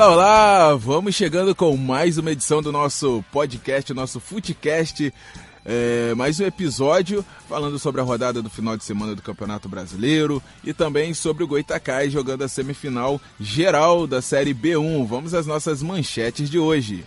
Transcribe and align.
Olá, 0.00 0.12
olá! 0.14 0.76
Vamos 0.76 1.14
chegando 1.14 1.54
com 1.54 1.76
mais 1.76 2.16
uma 2.16 2.30
edição 2.30 2.62
do 2.62 2.72
nosso 2.72 3.22
podcast, 3.30 3.92
nosso 3.92 4.18
Footcast. 4.18 5.12
É, 5.62 6.14
mais 6.14 6.40
um 6.40 6.46
episódio 6.46 7.22
falando 7.46 7.78
sobre 7.78 8.00
a 8.00 8.04
rodada 8.04 8.40
do 8.40 8.48
final 8.48 8.78
de 8.78 8.82
semana 8.82 9.14
do 9.14 9.20
Campeonato 9.20 9.68
Brasileiro 9.68 10.42
e 10.64 10.72
também 10.72 11.12
sobre 11.12 11.44
o 11.44 11.46
Goitacai 11.46 12.08
jogando 12.08 12.44
a 12.44 12.48
semifinal 12.48 13.20
geral 13.38 14.06
da 14.06 14.22
Série 14.22 14.54
B1. 14.54 15.06
Vamos 15.06 15.34
às 15.34 15.46
nossas 15.46 15.82
manchetes 15.82 16.48
de 16.48 16.58
hoje. 16.58 17.04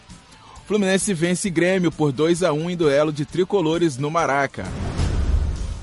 Fluminense 0.68 1.16
vence 1.16 1.50
Grêmio 1.50 1.92
por 1.92 2.12
2 2.12 2.44
a 2.44 2.54
1 2.54 2.70
em 2.70 2.78
duelo 2.78 3.12
de 3.12 3.26
tricolores 3.26 3.98
no 3.98 4.12
Maraca. 4.12 4.68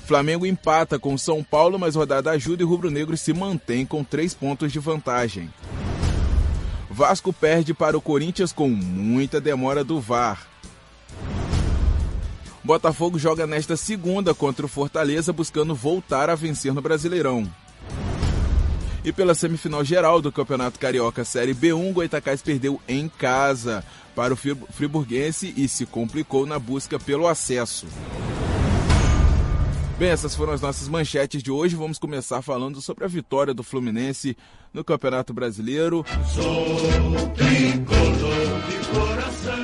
Flamengo 0.06 0.46
empata 0.46 0.96
com 0.96 1.18
São 1.18 1.42
Paulo, 1.42 1.76
mas 1.76 1.96
rodada 1.96 2.30
ajuda 2.30 2.62
e 2.62 2.66
Rubro 2.66 2.88
Negro 2.88 3.16
se 3.16 3.32
mantém 3.32 3.84
com 3.84 4.04
três 4.04 4.32
pontos 4.32 4.70
de 4.70 4.78
vantagem. 4.78 5.50
Vasco 6.90 7.32
perde 7.32 7.72
para 7.72 7.96
o 7.96 8.00
Corinthians 8.00 8.52
com 8.52 8.68
muita 8.68 9.40
demora 9.40 9.84
do 9.84 10.00
VAR. 10.00 10.44
Botafogo 12.64 13.16
joga 13.16 13.46
nesta 13.46 13.76
segunda 13.76 14.34
contra 14.34 14.66
o 14.66 14.68
Fortaleza, 14.68 15.32
buscando 15.32 15.74
voltar 15.74 16.28
a 16.28 16.34
vencer 16.34 16.74
no 16.74 16.82
Brasileirão. 16.82 17.48
E 19.04 19.12
pela 19.12 19.34
semifinal 19.34 19.82
geral 19.84 20.20
do 20.20 20.30
Campeonato 20.30 20.78
Carioca 20.78 21.24
Série 21.24 21.54
B1, 21.54 21.92
Goitacás 21.92 22.42
perdeu 22.42 22.80
em 22.86 23.08
casa 23.08 23.82
para 24.14 24.34
o 24.34 24.36
Friburguense 24.36 25.54
e 25.56 25.68
se 25.68 25.86
complicou 25.86 26.44
na 26.44 26.58
busca 26.58 26.98
pelo 26.98 27.26
acesso. 27.26 27.86
Bem, 30.00 30.08
essas 30.08 30.34
foram 30.34 30.54
as 30.54 30.62
nossas 30.62 30.88
manchetes 30.88 31.42
de 31.42 31.50
hoje. 31.50 31.76
Vamos 31.76 31.98
começar 31.98 32.40
falando 32.40 32.80
sobre 32.80 33.04
a 33.04 33.06
vitória 33.06 33.52
do 33.52 33.62
Fluminense 33.62 34.34
no 34.72 34.82
Campeonato 34.82 35.34
Brasileiro. 35.34 36.02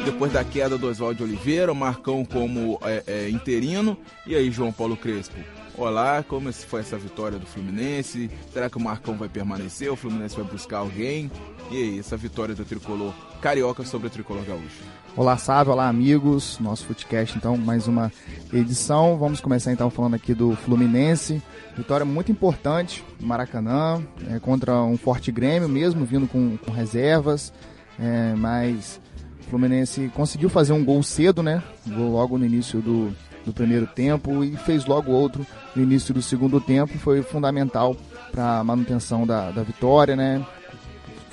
Depois 0.04 0.34
da 0.34 0.44
queda 0.44 0.76
do 0.76 0.88
Oswaldo 0.88 1.24
Oliveira, 1.24 1.72
o 1.72 1.74
Marcão 1.74 2.22
como 2.22 2.78
é, 2.82 3.02
é, 3.06 3.30
interino. 3.30 3.96
E 4.26 4.36
aí, 4.36 4.50
João 4.50 4.70
Paulo 4.70 4.94
Crespo? 4.94 5.36
Olá, 5.74 6.22
como 6.22 6.52
foi 6.52 6.80
essa 6.80 6.98
vitória 6.98 7.38
do 7.38 7.46
Fluminense? 7.46 8.30
Será 8.52 8.68
que 8.68 8.76
o 8.76 8.80
Marcão 8.80 9.16
vai 9.16 9.30
permanecer? 9.30 9.90
O 9.90 9.96
Fluminense 9.96 10.36
vai 10.36 10.44
buscar 10.44 10.80
alguém? 10.80 11.30
E 11.70 11.76
aí, 11.78 11.98
essa 11.98 12.14
vitória 12.14 12.54
do 12.54 12.66
tricolor 12.66 13.14
carioca 13.40 13.86
sobre 13.86 14.08
o 14.08 14.10
tricolor 14.10 14.44
gaúcho? 14.44 15.05
Olá, 15.16 15.38
Sávio, 15.38 15.72
olá, 15.72 15.88
amigos. 15.88 16.58
Nosso 16.60 16.84
Footcast, 16.84 17.38
então, 17.38 17.56
mais 17.56 17.88
uma 17.88 18.12
edição. 18.52 19.16
Vamos 19.16 19.40
começar 19.40 19.72
então 19.72 19.88
falando 19.88 20.12
aqui 20.12 20.34
do 20.34 20.54
Fluminense. 20.56 21.42
Vitória 21.74 22.04
muito 22.04 22.30
importante 22.30 23.02
no 23.18 23.26
Maracanã, 23.26 24.02
é, 24.28 24.38
contra 24.38 24.82
um 24.82 24.98
forte 24.98 25.32
Grêmio, 25.32 25.70
mesmo 25.70 26.04
vindo 26.04 26.28
com, 26.28 26.58
com 26.58 26.70
reservas. 26.70 27.50
É, 27.98 28.34
mas 28.36 29.00
o 29.40 29.44
Fluminense 29.44 30.12
conseguiu 30.14 30.50
fazer 30.50 30.74
um 30.74 30.84
gol 30.84 31.02
cedo, 31.02 31.42
né? 31.42 31.62
Gol 31.86 32.12
logo 32.12 32.36
no 32.36 32.44
início 32.44 32.82
do, 32.82 33.10
do 33.46 33.54
primeiro 33.54 33.86
tempo 33.86 34.44
e 34.44 34.54
fez 34.54 34.84
logo 34.84 35.12
outro 35.12 35.46
no 35.74 35.82
início 35.82 36.12
do 36.12 36.20
segundo 36.20 36.60
tempo. 36.60 36.98
Foi 36.98 37.22
fundamental 37.22 37.96
para 38.30 38.58
a 38.58 38.64
manutenção 38.64 39.26
da, 39.26 39.50
da 39.50 39.62
vitória, 39.62 40.14
né? 40.14 40.44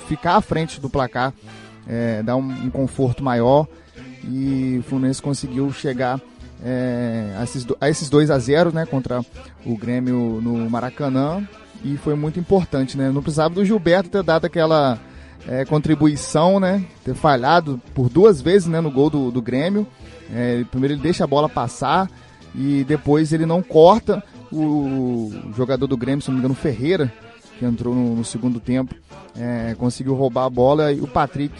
ficar 0.04 0.36
à 0.36 0.40
frente 0.40 0.80
do 0.80 0.88
placar, 0.88 1.32
é, 1.88 2.22
dar 2.22 2.36
um, 2.36 2.48
um, 2.48 2.70
conforto 2.70 3.22
maior 3.22 3.66
e 4.24 4.78
o 4.80 4.82
Fluminense 4.82 5.20
conseguiu 5.20 5.70
chegar 5.72 6.20
é, 6.64 7.34
a, 7.38 7.44
esses, 7.44 7.66
a 7.80 7.88
esses 7.90 8.08
2 8.08 8.30
a 8.30 8.38
0 8.38 8.72
né, 8.72 8.86
contra 8.86 9.24
o 9.66 9.76
Grêmio 9.76 10.40
no 10.42 10.68
Maracanã 10.70 11.46
e 11.84 11.96
foi 11.98 12.14
muito 12.14 12.40
importante, 12.40 12.96
né? 12.96 13.10
Não 13.10 13.22
precisava 13.22 13.54
do 13.54 13.64
Gilberto 13.64 14.08
ter 14.08 14.22
dado 14.22 14.46
aquela 14.46 14.98
é, 15.46 15.64
contribuição, 15.66 16.58
né? 16.58 16.82
Ter 17.04 17.14
falhado 17.14 17.80
por 17.94 18.08
duas 18.08 18.40
vezes 18.40 18.66
né, 18.66 18.80
no 18.80 18.90
gol 18.90 19.10
do, 19.10 19.30
do 19.30 19.42
Grêmio. 19.42 19.86
É, 20.32 20.64
primeiro 20.70 20.94
ele 20.94 21.02
deixa 21.02 21.24
a 21.24 21.26
bola 21.26 21.48
passar 21.48 22.10
e 22.54 22.84
depois 22.84 23.32
ele 23.32 23.44
não 23.44 23.62
corta. 23.62 24.22
O 24.50 25.30
jogador 25.54 25.86
do 25.86 25.96
Grêmio, 25.96 26.22
se 26.22 26.28
não 26.28 26.36
me 26.36 26.38
engano, 26.38 26.54
Ferreira, 26.54 27.12
que 27.58 27.64
entrou 27.64 27.94
no, 27.94 28.16
no 28.16 28.24
segundo 28.24 28.60
tempo, 28.60 28.94
é, 29.36 29.74
conseguiu 29.76 30.14
roubar 30.14 30.44
a 30.44 30.50
bola 30.50 30.92
e 30.92 31.00
o 31.00 31.06
Patrick, 31.06 31.54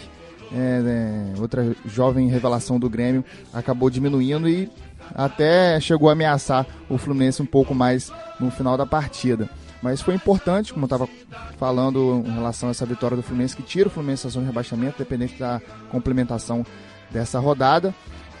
é, 0.55 1.33
é, 1.35 1.39
outra 1.39 1.75
jovem 1.85 2.29
revelação 2.29 2.79
do 2.79 2.89
Grêmio, 2.89 3.23
acabou 3.53 3.89
diminuindo 3.89 4.47
e 4.47 4.69
até 5.13 5.79
chegou 5.79 6.09
a 6.09 6.13
ameaçar 6.13 6.65
o 6.89 6.97
Fluminense 6.97 7.41
um 7.41 7.45
pouco 7.45 7.75
mais 7.75 8.11
no 8.39 8.49
final 8.49 8.77
da 8.77 8.85
partida. 8.85 9.49
Mas 9.81 10.01
foi 10.01 10.15
importante, 10.15 10.73
como 10.73 10.85
eu 10.85 10.87
estava 10.87 11.07
falando 11.57 12.23
em 12.25 12.31
relação 12.31 12.69
a 12.69 12.71
essa 12.71 12.85
vitória 12.85 13.15
do 13.15 13.21
Fluminense, 13.21 13.55
que 13.55 13.61
tira 13.61 13.87
o 13.87 13.91
Fluminense 13.91 14.23
da 14.23 14.29
zona 14.29 14.45
de 14.45 14.51
rebaixamento, 14.51 14.97
dependente 14.97 15.37
da 15.37 15.61
complementação 15.91 16.65
dessa 17.11 17.37
rodada. 17.39 17.93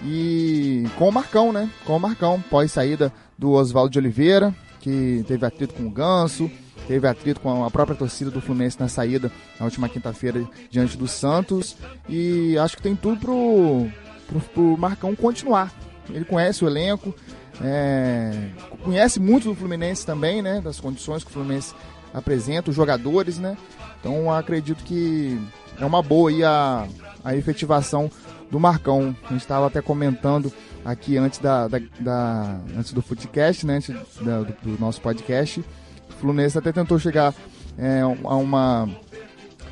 E 0.03 0.85
com 0.97 1.09
o 1.09 1.11
Marcão, 1.11 1.53
né? 1.53 1.69
Com 1.85 1.97
o 1.97 1.99
Marcão, 1.99 2.43
pós 2.49 2.71
saída 2.71 3.13
do 3.37 3.51
Oswaldo 3.51 3.91
de 3.91 3.99
Oliveira, 3.99 4.55
que 4.79 5.23
teve 5.27 5.45
atrito 5.45 5.73
com 5.73 5.85
o 5.85 5.91
Ganso, 5.91 6.49
teve 6.87 7.07
atrito 7.07 7.39
com 7.39 7.63
a 7.63 7.71
própria 7.71 7.97
torcida 7.97 8.31
do 8.31 8.41
Fluminense 8.41 8.79
na 8.79 8.87
saída 8.87 9.31
na 9.59 9.65
última 9.65 9.89
quinta-feira 9.89 10.43
diante 10.69 10.97
do 10.97 11.07
Santos. 11.07 11.75
E 12.07 12.57
acho 12.57 12.77
que 12.77 12.83
tem 12.83 12.95
tudo 12.95 13.19
pro, 13.19 13.87
pro, 14.27 14.39
pro 14.39 14.77
Marcão 14.77 15.15
continuar. 15.15 15.73
Ele 16.09 16.25
conhece 16.25 16.63
o 16.63 16.67
elenco, 16.67 17.13
é, 17.61 18.49
conhece 18.83 19.19
muito 19.19 19.49
do 19.49 19.55
Fluminense 19.55 20.05
também, 20.05 20.41
né? 20.41 20.61
Das 20.61 20.79
condições 20.79 21.23
que 21.23 21.29
o 21.29 21.33
Fluminense 21.33 21.73
apresenta, 22.13 22.69
os 22.69 22.75
jogadores, 22.75 23.39
né? 23.39 23.57
Então 23.99 24.31
acredito 24.31 24.83
que 24.83 25.39
é 25.79 25.85
uma 25.85 26.01
boa 26.01 26.29
aí 26.29 26.43
a, 26.43 26.87
a 27.23 27.35
efetivação 27.35 28.09
do 28.51 28.59
Marcão. 28.59 29.15
A 29.25 29.33
gente 29.33 29.41
estava 29.41 29.65
até 29.65 29.81
comentando 29.81 30.53
aqui 30.83 31.17
antes 31.17 31.39
da, 31.39 31.67
da, 31.67 31.79
da, 31.99 32.59
antes 32.77 32.93
do 32.93 33.01
Footcast, 33.01 33.65
né? 33.65 33.77
Antes 33.77 33.95
da, 34.21 34.41
do, 34.41 34.53
do 34.61 34.79
nosso 34.79 35.01
podcast 35.01 35.63
o 36.09 36.13
Fluminense 36.13 36.57
até 36.57 36.71
tentou 36.71 36.99
chegar 36.99 37.33
é, 37.77 38.01
a, 38.01 38.35
uma, 38.35 38.89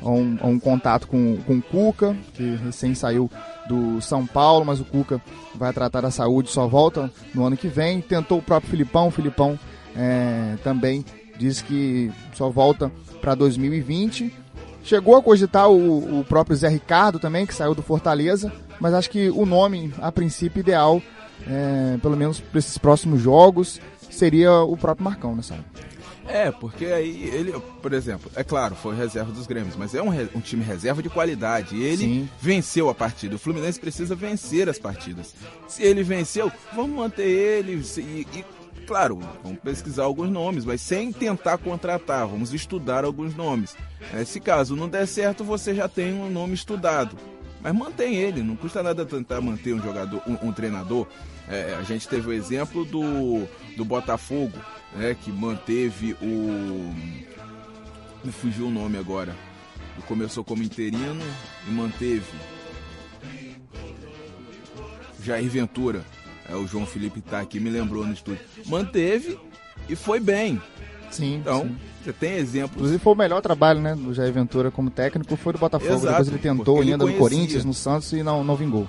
a, 0.02 0.10
um, 0.10 0.38
a 0.40 0.46
um 0.46 0.58
contato 0.58 1.06
com, 1.06 1.38
com 1.46 1.58
o 1.58 1.62
Cuca, 1.62 2.16
que 2.34 2.56
recém 2.56 2.94
saiu 2.94 3.30
do 3.68 4.00
São 4.00 4.26
Paulo, 4.26 4.64
mas 4.64 4.80
o 4.80 4.84
Cuca 4.84 5.20
vai 5.54 5.72
tratar 5.72 6.02
da 6.02 6.10
saúde, 6.10 6.50
só 6.50 6.66
volta 6.66 7.10
no 7.34 7.44
ano 7.44 7.56
que 7.56 7.68
vem. 7.68 8.00
Tentou 8.00 8.38
o 8.38 8.42
próprio 8.42 8.70
Filipão, 8.70 9.08
o 9.08 9.10
Filipão 9.10 9.58
é, 9.96 10.56
também 10.62 11.04
disse 11.36 11.64
que 11.64 12.12
só 12.34 12.50
volta 12.50 12.90
para 13.20 13.34
2020. 13.34 14.32
Chegou 14.82 15.16
a 15.16 15.22
cogitar 15.22 15.70
o, 15.70 16.20
o, 16.20 16.24
próprio 16.24 16.56
Zé 16.56 16.68
Ricardo 16.68 17.18
também, 17.18 17.46
que 17.46 17.54
saiu 17.54 17.74
do 17.74 17.82
Fortaleza, 17.82 18.52
mas 18.78 18.92
acho 18.92 19.08
que 19.08 19.30
o 19.30 19.46
nome, 19.46 19.92
a 19.98 20.12
princípio, 20.12 20.60
ideal, 20.60 21.00
é, 21.46 21.96
pelo 22.02 22.16
menos 22.16 22.38
para 22.38 22.58
esses 22.58 22.76
próximos 22.76 23.20
jogos, 23.20 23.80
seria 24.10 24.52
o 24.60 24.76
próprio 24.76 25.04
Marcão, 25.04 25.34
né, 25.34 25.42
sabe? 25.42 25.64
É, 26.26 26.50
porque 26.50 26.86
aí 26.86 27.24
ele, 27.24 27.52
por 27.82 27.92
exemplo, 27.92 28.30
é 28.34 28.42
claro, 28.42 28.74
foi 28.74 28.96
reserva 28.96 29.30
dos 29.30 29.46
Grêmios, 29.46 29.76
mas 29.76 29.94
é 29.94 30.02
um, 30.02 30.10
um 30.34 30.40
time 30.40 30.64
reserva 30.64 31.02
de 31.02 31.10
qualidade. 31.10 31.80
Ele 31.80 31.96
Sim. 31.96 32.28
venceu 32.40 32.88
a 32.88 32.94
partida. 32.94 33.36
O 33.36 33.38
Fluminense 33.38 33.78
precisa 33.78 34.14
vencer 34.14 34.68
as 34.68 34.78
partidas. 34.78 35.34
Se 35.68 35.82
ele 35.82 36.02
venceu, 36.02 36.50
vamos 36.74 36.96
manter 36.96 37.28
ele. 37.28 37.82
E, 37.98 38.26
e 38.32 38.44
claro, 38.86 39.20
vamos 39.42 39.58
pesquisar 39.60 40.04
alguns 40.04 40.30
nomes, 40.30 40.64
mas 40.64 40.80
sem 40.80 41.12
tentar 41.12 41.58
contratar, 41.58 42.26
vamos 42.26 42.52
estudar 42.52 43.04
alguns 43.04 43.34
nomes. 43.34 43.76
É, 44.12 44.24
se 44.24 44.40
caso 44.40 44.76
não 44.76 44.88
der 44.88 45.06
certo, 45.06 45.44
você 45.44 45.74
já 45.74 45.88
tem 45.88 46.12
um 46.14 46.30
nome 46.30 46.54
estudado. 46.54 47.16
Mas 47.62 47.74
mantém 47.74 48.16
ele, 48.16 48.42
não 48.42 48.56
custa 48.56 48.82
nada 48.82 49.06
tentar 49.06 49.40
manter 49.40 49.74
um 49.74 49.82
jogador, 49.82 50.22
um, 50.26 50.48
um 50.48 50.52
treinador. 50.52 51.06
É, 51.48 51.76
a 51.78 51.82
gente 51.82 52.06
teve 52.06 52.28
o 52.28 52.32
exemplo 52.32 52.84
do, 52.84 53.46
do 53.76 53.84
Botafogo, 53.84 54.58
né, 54.94 55.16
que 55.20 55.30
manteve 55.30 56.16
o. 56.20 56.94
Me 58.24 58.32
fugiu 58.32 58.66
o 58.66 58.70
nome 58.70 58.96
agora. 58.96 59.34
Começou 60.06 60.44
como 60.44 60.62
interino 60.62 61.24
e 61.66 61.70
manteve. 61.70 62.32
Jair 65.22 65.48
Ventura. 65.48 66.04
É, 66.48 66.54
o 66.54 66.66
João 66.66 66.84
Felipe 66.84 67.22
tá 67.22 67.40
aqui, 67.40 67.58
me 67.58 67.70
lembrou 67.70 68.06
no 68.06 68.12
estúdio. 68.12 68.44
Manteve 68.66 69.38
e 69.88 69.96
foi 69.96 70.20
bem. 70.20 70.60
Sim. 71.10 71.36
Então, 71.36 71.62
sim. 71.62 71.76
você 72.02 72.12
tem 72.12 72.34
exemplos. 72.34 72.76
Inclusive 72.76 72.98
foi 72.98 73.12
o 73.12 73.16
melhor 73.16 73.40
trabalho, 73.40 73.80
né, 73.80 73.94
do 73.94 74.12
Jair 74.12 74.32
Ventura 74.32 74.70
como 74.70 74.90
técnico, 74.90 75.36
foi 75.36 75.52
do 75.52 75.58
Botafogo. 75.58 75.92
Exato, 75.92 76.06
Depois 76.06 76.28
ele 76.28 76.38
tentou 76.38 76.80
ainda 76.80 76.98
no 76.98 77.14
Corinthians, 77.14 77.64
no 77.64 77.72
Santos 77.72 78.12
e 78.12 78.22
não, 78.22 78.44
não 78.44 78.56
vingou. 78.56 78.88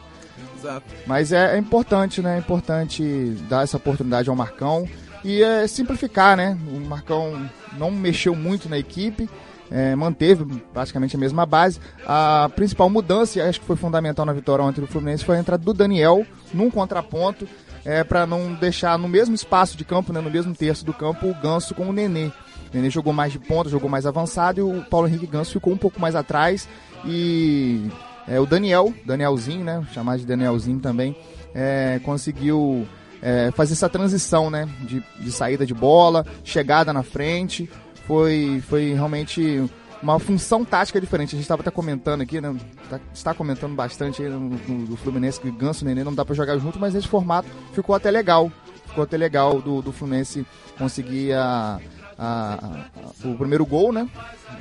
Exato. 0.57 0.85
Mas 1.05 1.31
é, 1.31 1.55
é, 1.55 1.57
importante, 1.57 2.21
né? 2.21 2.35
É 2.35 2.39
importante 2.39 3.03
dar 3.47 3.63
essa 3.63 3.77
oportunidade 3.77 4.29
ao 4.29 4.35
Marcão 4.35 4.87
e 5.25 5.41
é, 5.41 5.65
simplificar, 5.65 6.37
né? 6.37 6.55
O 6.71 6.79
Marcão 6.79 7.49
não 7.79 7.89
mexeu 7.89 8.35
muito 8.35 8.69
na 8.69 8.77
equipe. 8.77 9.27
É, 9.71 9.95
manteve 9.95 10.45
praticamente 10.71 11.15
a 11.15 11.19
mesma 11.19 11.47
base. 11.47 11.79
A 12.05 12.47
principal 12.55 12.87
mudança, 12.87 13.39
e 13.39 13.41
acho 13.41 13.59
que 13.59 13.65
foi 13.65 13.75
fundamental 13.75 14.23
na 14.23 14.31
vitória 14.31 14.63
ontem 14.63 14.81
do 14.81 14.87
Fluminense, 14.87 15.25
foi 15.25 15.37
a 15.37 15.39
entrada 15.39 15.63
do 15.63 15.73
Daniel 15.73 16.23
num 16.53 16.69
contraponto, 16.69 17.47
é, 17.83 18.03
para 18.03 18.27
não 18.27 18.53
deixar 18.53 18.99
no 18.99 19.07
mesmo 19.07 19.33
espaço 19.33 19.75
de 19.75 19.83
campo, 19.83 20.13
né, 20.13 20.21
no 20.21 20.29
mesmo 20.29 20.53
terço 20.53 20.85
do 20.85 20.93
campo, 20.93 21.27
o 21.27 21.33
Ganso 21.33 21.73
com 21.73 21.89
o 21.89 21.93
Nenê. 21.93 22.31
Nenê 22.71 22.91
jogou 22.91 23.11
mais 23.11 23.31
de 23.31 23.39
ponta, 23.39 23.67
jogou 23.67 23.89
mais 23.89 24.05
avançado 24.05 24.59
e 24.59 24.63
o 24.63 24.83
Paulo 24.83 25.07
Henrique 25.07 25.25
Ganso 25.25 25.53
ficou 25.53 25.73
um 25.73 25.77
pouco 25.77 25.99
mais 25.99 26.15
atrás. 26.15 26.69
E 27.03 27.89
é, 28.27 28.39
o 28.39 28.45
Daniel, 28.45 28.93
Danielzinho, 29.03 29.63
né? 29.63 29.83
Chamar 29.91 30.17
de 30.19 30.25
Danielzinho 30.27 30.79
também, 30.79 31.15
é, 31.55 31.99
conseguiu 32.03 32.87
é, 33.25 33.49
fazer 33.49 33.73
essa 33.73 33.89
transição, 33.89 34.51
né? 34.51 34.69
De, 34.81 35.03
de 35.19 35.31
saída 35.31 35.65
de 35.65 35.73
bola, 35.73 36.23
chegada 36.43 36.93
na 36.93 37.01
frente. 37.01 37.67
Foi, 38.05 38.61
foi 38.69 38.93
realmente 38.93 39.67
uma 39.99 40.19
função 40.19 40.63
tática 40.63 41.01
diferente. 41.01 41.29
A 41.29 41.37
gente 41.37 41.41
estava 41.41 41.63
até 41.63 41.71
comentando 41.71 42.21
aqui, 42.21 42.39
né? 42.39 42.55
Tá, 42.87 42.99
está 43.11 43.33
comentando 43.33 43.73
bastante 43.73 44.21
aí 44.21 44.29
no, 44.29 44.51
no, 44.51 44.85
do 44.85 44.95
Fluminense 44.95 45.39
que 45.39 45.49
Ganso 45.49 45.83
e 45.83 45.87
Nenê 45.87 46.03
não 46.03 46.13
dá 46.13 46.23
para 46.23 46.35
jogar 46.35 46.55
junto, 46.59 46.79
mas 46.79 46.93
esse 46.93 47.07
formato 47.07 47.49
ficou 47.73 47.95
até 47.95 48.11
legal. 48.11 48.51
Ficou 48.85 49.03
até 49.03 49.17
legal 49.17 49.59
do, 49.59 49.81
do 49.81 49.91
Fluminense 49.91 50.45
conseguir 50.77 51.33
a, 51.33 51.79
a, 52.19 52.53
a, 52.53 53.27
o 53.27 53.35
primeiro 53.35 53.65
gol, 53.65 53.91
né? 53.91 54.07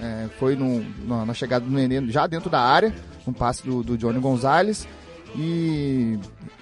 É, 0.00 0.28
foi 0.38 0.56
no, 0.56 0.82
na, 1.06 1.26
na, 1.26 1.34
chegada 1.34 1.66
do 1.66 1.70
Nenê 1.70 2.00
já 2.10 2.26
dentro 2.26 2.48
da 2.48 2.62
área, 2.62 2.94
um 3.26 3.32
passe 3.32 3.62
do, 3.62 3.82
do 3.82 3.98
Johnny 3.98 4.20
Gonzalez. 4.20 4.88
E, 5.34 6.18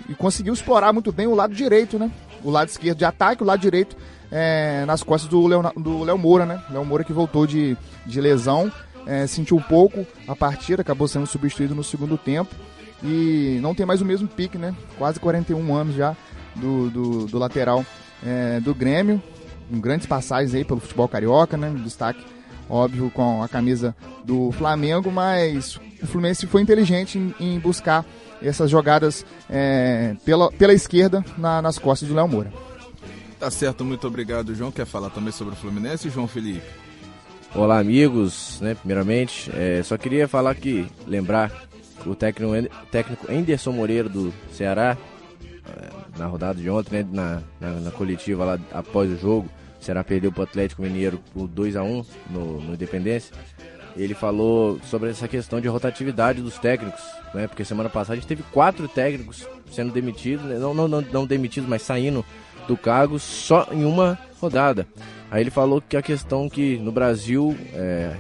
e 0.09 0.15
conseguiu 0.15 0.55
explorar 0.55 0.93
muito 0.93 1.13
bem 1.13 1.27
o 1.27 1.35
lado 1.35 1.55
direito, 1.55 1.99
né? 1.99 2.11
O 2.43 2.51
lado 2.51 2.69
esquerdo 2.69 2.99
de 2.99 3.05
ataque, 3.05 3.43
o 3.43 3.47
lado 3.47 3.61
direito 3.61 3.97
é, 4.33 4.85
nas 4.87 5.03
costas 5.03 5.31
do 5.31 5.47
Léo, 5.47 5.63
do 5.77 6.19
Moura, 6.19 6.47
né? 6.47 6.63
Léo 6.71 6.85
Moura 6.85 7.05
que 7.05 7.13
voltou 7.13 7.47
de, 7.47 7.77
de 8.07 8.21
lesão, 8.21 8.73
é, 9.07 9.27
sentiu 9.27 9.59
um 9.59 9.63
pouco 9.63 10.07
a 10.27 10.35
partida, 10.35 10.81
acabou 10.81 11.07
sendo 11.07 11.27
substituído 11.27 11.75
no 11.75 11.85
segundo 11.85 12.17
tempo 12.17 12.55
e 13.03 13.59
não 13.61 13.75
tem 13.75 13.85
mais 13.85 14.01
o 14.01 14.05
mesmo 14.07 14.27
pique, 14.27 14.57
né? 14.57 14.75
Quase 14.97 15.21
41 15.21 15.75
anos 15.75 15.95
já 15.95 16.17
do, 16.57 16.89
do, 16.89 17.27
do 17.27 17.39
lateral 17.39 17.85
é, 18.25 18.59
do 18.61 18.75
Grêmio, 18.75 19.23
com 19.69 19.79
grandes 19.81 20.07
passagens 20.07 20.55
aí 20.55 20.65
pelo 20.65 20.81
futebol 20.81 21.09
carioca, 21.09 21.59
né? 21.59 21.71
Destaque, 21.85 22.25
óbvio, 22.71 23.11
com 23.11 23.43
a 23.43 23.49
camisa 23.49 23.95
do 24.25 24.51
Flamengo, 24.53 25.11
mas 25.11 25.77
o 26.03 26.07
Fluminense 26.07 26.47
foi 26.47 26.63
inteligente 26.63 27.19
em, 27.19 27.35
em 27.39 27.59
buscar 27.59 28.07
essas 28.43 28.71
jogadas 28.71 29.25
é, 29.49 30.15
pela, 30.25 30.51
pela 30.53 30.73
esquerda 30.73 31.25
na, 31.37 31.63
nas 31.63 31.79
costas 31.79 32.09
do 32.09 32.15
Léo 32.15 32.29
Moura. 32.29 32.53
Tá 33.39 33.51
certo, 33.51 33.85
muito 33.85 34.07
obrigado, 34.07 34.55
João. 34.55 34.71
Quer 34.71 34.87
falar 34.87 35.11
também 35.11 35.33
sobre 35.33 35.55
o 35.55 35.57
Fluminense, 35.57 36.09
João 36.11 36.29
Felipe? 36.29 36.63
Olá, 37.55 37.79
amigos. 37.79 38.61
Né, 38.61 38.75
primeiramente, 38.75 39.51
é, 39.55 39.83
só 39.83 39.99
queria 39.99 40.29
falar 40.29 40.55
que, 40.55 40.87
lembrar 41.07 41.53
o 42.07 42.15
técnico, 42.15 42.53
técnico 42.91 43.31
Anderson 43.31 43.73
Moreira 43.73 44.09
do 44.09 44.33
Ceará, 44.53 44.97
é, 45.43 46.19
na 46.19 46.27
rodada 46.27 46.61
de 46.61 46.71
ontem, 46.71 47.03
né, 47.03 47.09
na, 47.11 47.43
na, 47.61 47.81
na, 47.81 47.91
coletiva 47.91 48.45
lá 48.45 48.59
após 48.73 49.11
o 49.11 49.17
jogo, 49.17 49.49
o 49.81 49.85
Ceará 49.85 50.03
perdeu 50.03 50.33
para 50.33 50.41
o 50.41 50.45
Atlético 50.45 50.83
Mineiro 50.83 51.21
por 51.35 51.47
2 51.47 51.77
a 51.77 51.83
1 51.83 52.05
no, 52.31 52.61
no 52.61 52.75
Independência. 52.75 53.35
Ele 53.97 54.15
falou 54.15 54.81
sobre 54.85 55.11
essa 55.11 55.29
questão 55.29 55.61
de 55.61 55.69
rotatividade 55.69 56.41
dos 56.41 56.59
técnicos, 56.59 57.03
né? 57.35 57.47
Porque 57.47 57.65
semana 57.65 57.89
passada 57.89 58.15
a 58.15 58.17
gente 58.17 58.27
teve 58.27 58.43
quatro 58.45 58.89
técnicos 58.89 59.47
sendo 59.71 59.93
demitidos, 59.93 60.45
né, 60.45 60.59
não, 60.59 60.75
não, 60.75 60.87
não, 60.89 61.01
não 61.01 61.27
demitidos, 61.27 61.69
mas 61.69 61.83
saindo 61.83 62.25
do 62.67 62.77
cargo 62.77 63.19
só 63.19 63.69
em 63.73 63.85
uma 63.85 64.19
rodada. 64.41 64.87
Aí 65.31 65.43
ele 65.43 65.51
falou 65.51 65.81
que 65.81 65.97
a 65.97 66.03
questão 66.03 66.49
que 66.49 66.77
no 66.79 66.93
Brasil 66.93 67.57
é, 67.75 68.15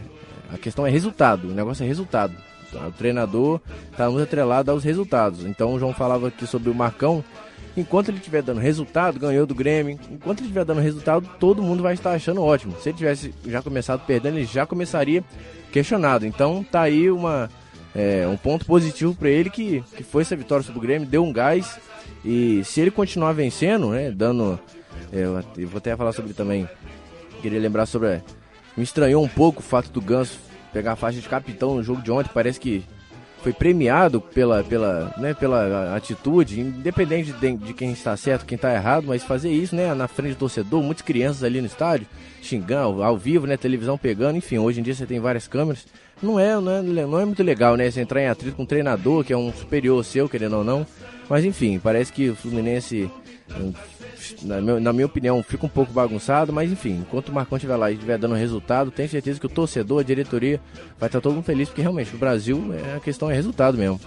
a 0.53 0.59
questão 0.59 0.87
é 0.87 0.91
resultado, 0.91 1.49
o 1.49 1.55
negócio 1.55 1.85
é 1.85 1.87
resultado. 1.87 2.35
O 2.75 2.93
treinador 2.93 3.61
está 3.91 4.09
muito 4.09 4.23
atrelado 4.23 4.71
aos 4.71 4.83
resultados. 4.83 5.45
Então 5.45 5.75
o 5.75 5.79
João 5.79 5.93
falava 5.93 6.29
aqui 6.29 6.47
sobre 6.47 6.71
o 6.71 6.75
Marcão. 6.75 7.23
Enquanto 7.77 8.09
ele 8.09 8.19
estiver 8.19 8.43
dando 8.43 8.61
resultado, 8.61 9.19
ganhou 9.19 9.47
do 9.47 9.55
Grêmio. 9.55 9.99
Enquanto 10.11 10.41
ele 10.41 10.49
estiver 10.49 10.65
dando 10.65 10.81
resultado, 10.81 11.29
todo 11.41 11.63
mundo 11.63 11.83
vai 11.83 11.95
estar 11.95 12.13
achando 12.13 12.43
ótimo. 12.43 12.77
Se 12.79 12.91
ele 12.91 12.99
tivesse 12.99 13.35
já 13.47 13.63
começado 13.63 14.05
perdendo, 14.07 14.37
ele 14.37 14.47
já 14.47 14.67
começaria 14.67 15.25
questionado. 15.71 16.27
Então 16.27 16.63
tá 16.63 16.83
aí 16.83 17.11
uma, 17.11 17.49
é, 17.95 18.27
um 18.29 18.37
ponto 18.37 18.67
positivo 18.67 19.15
para 19.15 19.31
ele 19.31 19.49
que, 19.49 19.83
que 19.97 20.03
foi 20.03 20.23
essa 20.23 20.37
vitória 20.37 20.65
sobre 20.65 20.79
o 20.79 20.83
Grêmio, 20.83 21.09
deu 21.09 21.25
um 21.25 21.33
gás 21.33 21.79
e 22.25 22.63
se 22.65 22.81
ele 22.81 22.91
continuar 22.91 23.33
vencendo, 23.33 23.91
né, 23.91 24.11
dando. 24.11 24.59
É, 25.13 25.23
eu 25.57 25.69
vou 25.69 25.79
até 25.79 25.97
falar 25.97 26.13
sobre 26.13 26.33
também. 26.33 26.69
Queria 27.41 27.59
lembrar 27.61 27.87
sobre. 27.87 28.09
É, 28.09 28.23
me 28.77 28.85
estranhou 28.85 29.23
um 29.23 29.29
pouco 29.29 29.61
o 29.61 29.63
fato 29.63 29.91
do 29.91 30.01
Ganso 30.01 30.39
pegar 30.73 30.93
a 30.93 30.97
faixa 30.97 31.21
de 31.21 31.29
capitão 31.29 31.75
no 31.75 31.83
jogo 31.83 32.01
de 32.01 32.11
ontem. 32.11 32.31
Parece 32.33 32.59
que 32.59 32.85
foi 33.43 33.53
premiado 33.53 34.21
pela, 34.21 34.63
pela, 34.63 35.13
né, 35.19 35.35
pela 35.35 35.97
atitude, 35.97 36.61
independente 36.61 37.33
de, 37.33 37.57
de, 37.57 37.75
quem 37.75 37.93
está 37.93 38.17
certo, 38.17 38.47
quem 38.47 38.57
está 38.57 38.73
errado, 38.73 39.05
mas 39.09 39.25
fazer 39.25 39.51
isso, 39.51 39.75
né, 39.75 39.93
na 39.95 40.07
frente 40.07 40.35
do 40.35 40.39
torcedor, 40.39 40.83
muitas 40.83 41.03
crianças 41.03 41.43
ali 41.43 41.61
no 41.61 41.67
estádio, 41.67 42.07
xingando, 42.41 43.03
ao 43.03 43.17
vivo, 43.17 43.47
né, 43.47 43.57
televisão 43.57 43.99
pegando, 43.99 44.37
enfim, 44.37 44.59
hoje 44.59 44.81
em 44.81 44.83
dia 44.83 44.95
você 44.95 45.07
tem 45.07 45.19
várias 45.19 45.49
câmeras, 45.49 45.87
não 46.23 46.39
é, 46.39 46.55
não 46.61 46.73
é, 46.73 46.83
não 46.83 47.21
é 47.21 47.25
muito 47.25 47.43
legal, 47.43 47.77
né, 47.77 47.91
você 47.91 48.01
entrar 48.01 48.23
em 48.23 48.29
atrito 48.29 48.57
com 48.57 48.63
um 48.63 48.67
treinador, 48.67 49.25
que 49.25 49.33
é 49.33 49.37
um 49.37 49.53
superior 49.53 50.05
seu, 50.05 50.29
querendo 50.29 50.59
ou 50.59 50.65
não, 50.65 50.87
mas 51.29 51.45
enfim, 51.45 51.81
parece 51.83 52.13
que 52.13 52.31
o 52.31 52.37
Fluminense, 52.37 53.11
na, 54.43 54.61
na 54.61 54.93
minha 54.93 55.07
opinião, 55.07 55.43
fica 55.43 55.67
um 55.67 55.69
pouco 55.69 55.93
bagunçado. 55.93 56.53
Mas 56.53 56.71
enfim, 56.71 57.01
enquanto 57.01 57.29
o 57.29 57.33
Marcão 57.33 57.57
estiver 57.57 57.77
lá 57.77 57.91
e 57.91 57.95
estiver 57.95 58.19
dando 58.19 58.35
resultado, 58.35 58.91
tenho 58.91 59.09
certeza 59.09 59.41
que 59.41 59.47
o 59.47 59.49
torcedor, 59.49 60.01
a 60.01 60.05
diretoria, 60.05 60.61
vai 60.99 61.09
estar 61.09 61.21
todo 61.21 61.35
mundo 61.35 61.45
feliz, 61.45 61.69
porque 61.69 61.83
realmente 61.83 62.15
o 62.15 62.19
Brasil, 62.19 62.73
é, 62.73 62.97
a 62.97 63.01
questão 63.01 63.31
é 63.31 63.35
resultado 63.35 63.77
mesmo. 63.79 64.01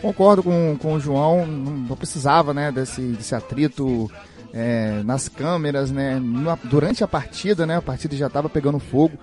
Concordo 0.00 0.42
com, 0.42 0.76
com 0.80 0.94
o 0.94 1.00
João, 1.00 1.46
não 1.46 1.96
precisava 1.96 2.52
né, 2.52 2.72
desse, 2.72 3.00
desse 3.00 3.36
atrito 3.36 4.10
é, 4.52 5.00
nas 5.04 5.28
câmeras, 5.28 5.92
né, 5.92 6.20
durante 6.64 7.04
a 7.04 7.08
partida, 7.08 7.64
né, 7.64 7.76
a 7.76 7.82
partida 7.82 8.16
já 8.16 8.26
estava 8.26 8.48
pegando 8.48 8.80
fogo 8.80 9.16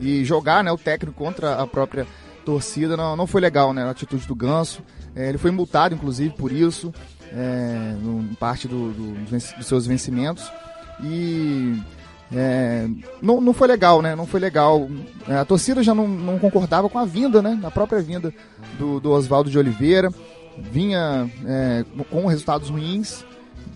e 0.00 0.24
jogar 0.24 0.64
né, 0.64 0.72
o 0.72 0.76
técnico 0.76 1.16
contra 1.16 1.54
a 1.54 1.66
própria 1.66 2.06
torcida 2.44 2.96
não, 2.96 3.16
não 3.16 3.26
foi 3.26 3.40
legal, 3.40 3.72
né, 3.72 3.84
a 3.84 3.90
atitude 3.90 4.26
do 4.26 4.34
Ganso. 4.34 4.82
É, 5.14 5.28
ele 5.28 5.38
foi 5.38 5.50
multado, 5.50 5.94
inclusive, 5.94 6.34
por 6.34 6.52
isso, 6.52 6.92
é, 7.32 7.94
no, 8.00 8.34
parte 8.36 8.68
do, 8.68 8.92
do, 8.92 9.14
dos 9.24 9.66
seus 9.66 9.86
vencimentos. 9.86 10.50
E 11.02 11.78
é, 12.32 12.88
não, 13.22 13.40
não 13.40 13.52
foi 13.52 13.68
legal, 13.68 14.02
né? 14.02 14.14
Não 14.14 14.26
foi 14.26 14.40
legal. 14.40 14.88
É, 15.28 15.36
a 15.36 15.44
torcida 15.44 15.82
já 15.82 15.94
não, 15.94 16.08
não 16.08 16.38
concordava 16.38 16.88
com 16.88 16.98
a 16.98 17.04
vinda, 17.04 17.40
né? 17.40 17.58
A 17.62 17.70
própria 17.70 18.00
vinda 18.00 18.32
do, 18.78 19.00
do 19.00 19.10
Oswaldo 19.10 19.50
de 19.50 19.58
Oliveira. 19.58 20.10
Vinha 20.58 21.30
é, 21.44 21.84
com 22.10 22.26
resultados 22.26 22.70
ruins, 22.70 23.24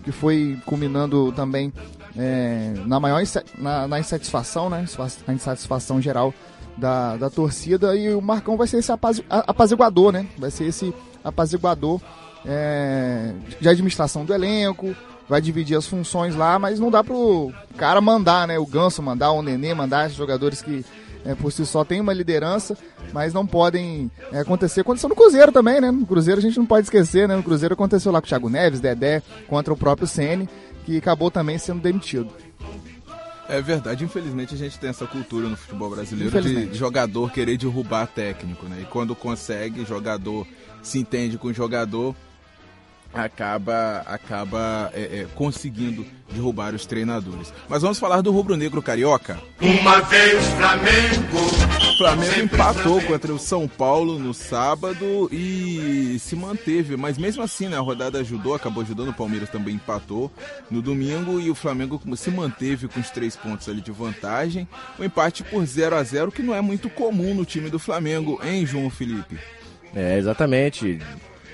que 0.03 0.11
foi 0.11 0.57
culminando 0.65 1.31
também 1.33 1.71
é, 2.17 2.73
na 2.87 2.99
maior 2.99 3.21
na, 3.57 3.87
na, 3.87 3.99
insatisfação, 3.99 4.69
né? 4.69 4.85
A 5.27 5.33
insatisfação 5.33 6.01
geral 6.01 6.33
da, 6.75 7.17
da 7.17 7.29
torcida. 7.29 7.95
E 7.95 8.13
o 8.13 8.21
Marcão 8.21 8.57
vai 8.57 8.67
ser 8.67 8.77
esse 8.77 8.91
apaziguador, 9.29 10.11
né? 10.11 10.25
Vai 10.37 10.49
ser 10.49 10.65
esse 10.65 10.93
apaziguador 11.23 12.01
é, 12.45 13.33
de 13.59 13.69
administração 13.69 14.25
do 14.25 14.33
elenco, 14.33 14.95
vai 15.27 15.41
dividir 15.41 15.77
as 15.77 15.87
funções 15.87 16.35
lá, 16.35 16.59
mas 16.59 16.79
não 16.79 16.91
dá 16.91 17.03
pro 17.03 17.51
cara 17.77 18.01
mandar, 18.01 18.47
né? 18.47 18.59
O 18.59 18.65
Ganso 18.65 19.01
mandar, 19.01 19.31
o 19.31 19.41
Nenê 19.41 19.73
mandar, 19.73 20.09
jogadores 20.09 20.61
que 20.61 20.83
é, 21.23 21.35
por 21.35 21.51
si 21.51 21.65
só 21.65 21.83
têm 21.83 22.01
uma 22.01 22.13
liderança, 22.13 22.77
mas 23.13 23.33
não 23.33 23.45
podem 23.45 24.09
é, 24.31 24.39
acontecer. 24.39 24.81
Aconteceu 24.81 25.09
no 25.09 25.15
Cruzeiro 25.15 25.51
também, 25.51 25.79
né? 25.79 25.91
No 25.91 26.05
Cruzeiro 26.05 26.39
a 26.39 26.41
gente 26.41 26.57
não 26.57 26.65
pode 26.65 26.87
esquecer, 26.87 27.27
né? 27.27 27.35
No 27.35 27.43
Cruzeiro 27.43 27.73
aconteceu 27.73 28.11
lá 28.11 28.19
com 28.19 28.25
o 28.25 28.29
Thiago 28.29 28.49
Neves, 28.49 28.79
Dedé, 28.79 29.21
contra 29.47 29.73
o 29.73 29.77
próprio 29.77 30.07
Ceni, 30.07 30.49
que 30.85 30.97
acabou 30.97 31.29
também 31.29 31.57
sendo 31.57 31.79
demitido. 31.79 32.29
É 33.47 33.61
verdade, 33.61 34.05
infelizmente 34.05 34.55
a 34.55 34.57
gente 34.57 34.79
tem 34.79 34.89
essa 34.89 35.05
cultura 35.05 35.49
no 35.49 35.57
futebol 35.57 35.89
brasileiro 35.89 36.41
de 36.41 36.73
jogador 36.73 37.31
querer 37.31 37.57
derrubar 37.57 38.07
técnico, 38.07 38.65
né? 38.65 38.79
E 38.81 38.85
quando 38.85 39.13
consegue, 39.13 39.83
jogador 39.83 40.47
se 40.81 40.99
entende 40.99 41.37
com 41.37 41.49
o 41.49 41.53
jogador, 41.53 42.15
acaba 43.13 44.03
acaba 44.05 44.91
é, 44.93 45.01
é, 45.01 45.27
conseguindo 45.35 46.05
derrubar 46.31 46.73
os 46.73 46.85
treinadores. 46.85 47.53
Mas 47.67 47.81
vamos 47.81 47.99
falar 47.99 48.21
do 48.21 48.31
rubro-negro 48.31 48.81
carioca. 48.81 49.39
Uma 49.61 50.01
vez 50.01 50.45
Flamengo. 50.53 51.81
Flamengo 51.97 52.39
empatou 52.39 53.01
contra 53.01 53.31
o 53.31 53.37
São 53.37 53.67
Paulo 53.67 54.17
no 54.17 54.33
sábado 54.33 55.29
e 55.31 56.17
se 56.19 56.35
manteve, 56.35 56.97
mas 56.97 57.17
mesmo 57.17 57.43
assim, 57.43 57.67
né, 57.67 57.77
a 57.77 57.81
rodada 57.81 58.19
ajudou, 58.19 58.55
acabou 58.55 58.81
ajudando, 58.81 59.09
o 59.09 59.13
Palmeiras 59.13 59.49
também 59.49 59.75
empatou 59.75 60.31
no 60.69 60.81
domingo 60.81 61.39
e 61.39 61.51
o 61.51 61.55
Flamengo 61.55 62.01
se 62.15 62.31
manteve 62.31 62.87
com 62.87 62.99
os 62.99 63.11
três 63.11 63.35
pontos 63.35 63.69
ali 63.69 63.81
de 63.81 63.91
vantagem. 63.91 64.67
O 64.97 65.03
um 65.03 65.05
empate 65.05 65.43
por 65.43 65.63
0 65.63 65.95
a 65.95 66.03
0 66.03 66.31
que 66.31 66.41
não 66.41 66.55
é 66.55 66.61
muito 66.61 66.89
comum 66.89 67.35
no 67.35 67.45
time 67.45 67.69
do 67.69 67.77
Flamengo, 67.77 68.39
hein, 68.43 68.65
João 68.65 68.89
Felipe? 68.89 69.37
É, 69.93 70.17
exatamente. 70.17 70.99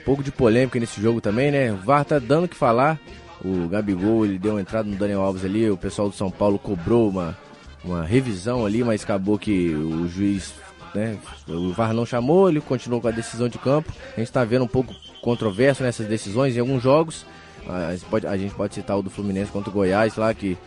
Pouco 0.07 0.23
de 0.23 0.31
polêmica 0.31 0.79
nesse 0.79 1.01
jogo 1.01 1.19
também, 1.19 1.51
né? 1.51 1.69
O 1.69 1.75
VAR 1.75 2.05
tá 2.05 2.17
dando 2.17 2.45
o 2.45 2.47
que 2.47 2.55
falar. 2.55 2.97
O 3.43 3.67
Gabigol, 3.67 4.23
ele 4.23 4.39
deu 4.39 4.53
uma 4.53 4.61
entrada 4.61 4.89
no 4.89 4.95
Daniel 4.95 5.19
Alves 5.19 5.43
ali, 5.43 5.69
o 5.69 5.75
pessoal 5.75 6.07
do 6.07 6.15
São 6.15 6.31
Paulo 6.31 6.57
cobrou 6.57 7.09
uma, 7.09 7.37
uma 7.83 8.05
revisão 8.05 8.65
ali, 8.65 8.85
mas 8.85 9.03
acabou 9.03 9.37
que 9.37 9.75
o 9.75 10.07
juiz, 10.07 10.53
né, 10.95 11.17
o 11.45 11.73
VAR 11.73 11.91
não 11.91 12.05
chamou, 12.05 12.47
ele 12.47 12.61
continuou 12.61 13.01
com 13.01 13.09
a 13.09 13.11
decisão 13.11 13.49
de 13.49 13.57
campo. 13.57 13.91
A 14.15 14.21
gente 14.21 14.31
tá 14.31 14.45
vendo 14.45 14.63
um 14.63 14.67
pouco 14.67 14.95
controverso 15.21 15.83
nessas 15.83 16.07
decisões 16.07 16.55
em 16.55 16.61
alguns 16.61 16.81
jogos. 16.81 17.25
A 17.67 17.91
gente 17.91 18.05
pode, 18.05 18.27
a 18.27 18.37
gente 18.37 18.55
pode 18.55 18.75
citar 18.75 18.97
o 18.97 19.03
do 19.03 19.09
Fluminense 19.09 19.51
contra 19.51 19.69
o 19.69 19.73
Goiás 19.73 20.15
lá, 20.15 20.33
que 20.33 20.57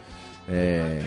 é, 0.47 1.02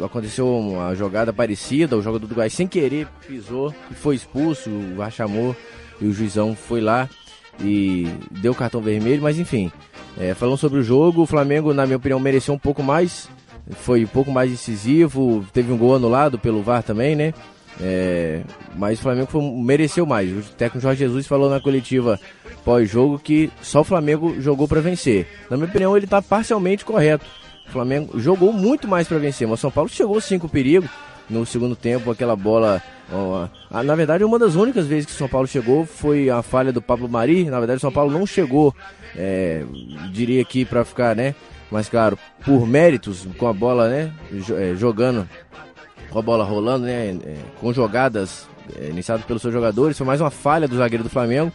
aconteceu 0.00 0.48
uma 0.56 0.94
jogada 0.94 1.32
parecida, 1.32 1.96
o 1.96 2.02
jogador 2.02 2.20
do 2.20 2.26
Uruguai 2.26 2.50
sem 2.50 2.68
querer 2.68 3.08
pisou 3.26 3.74
e 3.90 3.94
foi 3.94 4.14
expulso, 4.14 4.70
o 4.70 4.94
VAR 4.94 5.10
chamou 5.10 5.56
e 6.00 6.06
o 6.06 6.12
juizão 6.12 6.54
foi 6.54 6.80
lá 6.80 7.08
e 7.60 8.06
deu 8.30 8.54
cartão 8.54 8.80
vermelho, 8.80 9.22
mas 9.22 9.38
enfim. 9.38 9.70
É, 10.18 10.34
falando 10.34 10.56
sobre 10.56 10.78
o 10.78 10.82
jogo, 10.82 11.22
o 11.22 11.26
Flamengo, 11.26 11.74
na 11.74 11.84
minha 11.84 11.96
opinião, 11.96 12.18
mereceu 12.18 12.54
um 12.54 12.58
pouco 12.58 12.82
mais. 12.82 13.28
Foi 13.70 14.04
um 14.04 14.08
pouco 14.08 14.30
mais 14.30 14.50
decisivo. 14.50 15.44
Teve 15.52 15.72
um 15.72 15.76
gol 15.76 15.94
anulado 15.94 16.38
pelo 16.38 16.62
VAR 16.62 16.82
também, 16.82 17.14
né? 17.14 17.34
É, 17.80 18.40
mas 18.74 18.98
o 18.98 19.02
Flamengo 19.02 19.26
foi, 19.26 19.42
mereceu 19.42 20.06
mais. 20.06 20.30
O 20.30 20.42
técnico 20.52 20.80
Jorge 20.80 21.00
Jesus 21.00 21.26
falou 21.26 21.50
na 21.50 21.60
coletiva 21.60 22.18
pós-jogo 22.64 23.18
que 23.18 23.50
só 23.60 23.80
o 23.80 23.84
Flamengo 23.84 24.40
jogou 24.40 24.66
para 24.66 24.80
vencer. 24.80 25.26
Na 25.50 25.56
minha 25.56 25.68
opinião, 25.68 25.96
ele 25.96 26.06
está 26.06 26.22
parcialmente 26.22 26.84
correto. 26.84 27.26
O 27.68 27.72
Flamengo 27.72 28.18
jogou 28.18 28.52
muito 28.52 28.88
mais 28.88 29.06
para 29.06 29.18
vencer, 29.18 29.46
mas 29.46 29.58
o 29.58 29.62
São 29.62 29.70
Paulo 29.70 29.90
chegou 29.90 30.20
cinco 30.20 30.48
perigos 30.48 30.88
no 31.28 31.44
segundo 31.44 31.74
tempo, 31.74 32.10
aquela 32.10 32.36
bola. 32.36 32.82
Na 33.84 33.94
verdade, 33.94 34.24
uma 34.24 34.38
das 34.38 34.54
únicas 34.54 34.86
vezes 34.86 35.06
que 35.06 35.12
São 35.12 35.28
Paulo 35.28 35.46
chegou 35.46 35.84
foi 35.86 36.30
a 36.30 36.42
falha 36.42 36.72
do 36.72 36.82
Pablo 36.82 37.08
Mari. 37.08 37.44
Na 37.44 37.58
verdade, 37.58 37.80
São 37.80 37.92
Paulo 37.92 38.10
não 38.10 38.26
chegou, 38.26 38.74
é, 39.14 39.64
diria 40.12 40.42
aqui 40.42 40.64
para 40.64 40.84
ficar, 40.84 41.14
né? 41.14 41.34
Mas 41.70 41.88
claro, 41.88 42.18
por 42.44 42.66
méritos, 42.66 43.26
com 43.38 43.46
a 43.46 43.52
bola, 43.52 43.88
né? 43.88 44.12
É, 44.56 44.74
jogando, 44.76 45.28
com 46.10 46.18
a 46.18 46.22
bola 46.22 46.44
rolando, 46.44 46.86
né? 46.86 47.16
É, 47.24 47.36
com 47.60 47.72
jogadas 47.72 48.48
é, 48.80 48.88
iniciadas 48.88 49.24
pelos 49.24 49.42
seus 49.42 49.52
jogadores. 49.52 49.96
Foi 49.98 50.06
mais 50.06 50.20
uma 50.20 50.30
falha 50.30 50.68
do 50.68 50.76
zagueiro 50.76 51.04
do 51.04 51.10
Flamengo, 51.10 51.52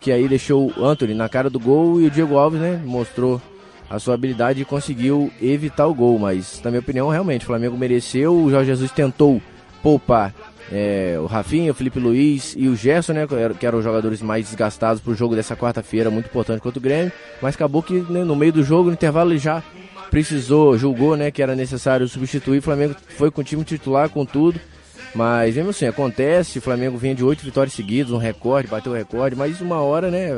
que 0.00 0.10
aí 0.10 0.28
deixou 0.28 0.72
o 0.76 0.84
Anthony 0.84 1.14
na 1.14 1.28
cara 1.28 1.48
do 1.48 1.60
gol 1.60 2.00
e 2.00 2.06
o 2.06 2.10
Diego 2.10 2.36
Alves, 2.36 2.60
né? 2.60 2.80
Mostrou 2.84 3.40
a 3.92 3.98
sua 3.98 4.14
habilidade 4.14 4.64
conseguiu 4.64 5.30
evitar 5.40 5.86
o 5.86 5.94
gol. 5.94 6.18
Mas, 6.18 6.62
na 6.64 6.70
minha 6.70 6.80
opinião, 6.80 7.10
realmente, 7.10 7.42
o 7.42 7.46
Flamengo 7.46 7.76
mereceu. 7.76 8.34
O 8.34 8.50
Jorge 8.50 8.70
Jesus 8.70 8.90
tentou 8.90 9.40
poupar 9.82 10.32
é, 10.70 11.18
o 11.20 11.26
Rafinha, 11.26 11.70
o 11.70 11.74
Felipe 11.74 12.00
Luiz 12.00 12.54
e 12.56 12.68
o 12.68 12.74
Gerson, 12.74 13.12
né, 13.12 13.26
que 13.60 13.66
eram 13.66 13.78
os 13.78 13.84
jogadores 13.84 14.22
mais 14.22 14.46
desgastados 14.46 15.02
para 15.02 15.12
o 15.12 15.14
jogo 15.14 15.36
dessa 15.36 15.54
quarta-feira, 15.54 16.10
muito 16.10 16.26
importante 16.26 16.62
contra 16.62 16.78
o 16.78 16.82
Grêmio. 16.82 17.12
Mas 17.42 17.54
acabou 17.54 17.82
que 17.82 18.00
né, 18.10 18.24
no 18.24 18.34
meio 18.34 18.54
do 18.54 18.62
jogo, 18.62 18.88
no 18.88 18.94
intervalo, 18.94 19.30
ele 19.30 19.38
já 19.38 19.62
precisou, 20.10 20.78
julgou 20.78 21.14
né, 21.14 21.30
que 21.30 21.42
era 21.42 21.54
necessário 21.54 22.08
substituir. 22.08 22.60
O 22.60 22.62
Flamengo 22.62 22.96
foi 23.18 23.30
com 23.30 23.42
o 23.42 23.44
time 23.44 23.62
titular, 23.62 24.08
com 24.08 24.24
tudo. 24.24 24.58
Mas 25.14 25.54
mesmo 25.54 25.68
assim, 25.68 25.86
acontece, 25.86 26.58
o 26.58 26.62
Flamengo 26.62 26.96
vinha 26.96 27.14
de 27.14 27.22
oito 27.22 27.44
vitórias 27.44 27.74
seguidas, 27.74 28.10
um 28.10 28.16
recorde, 28.16 28.68
bateu 28.68 28.92
o 28.92 28.94
recorde, 28.94 29.36
mas 29.36 29.60
uma 29.60 29.82
hora, 29.82 30.10
né? 30.10 30.30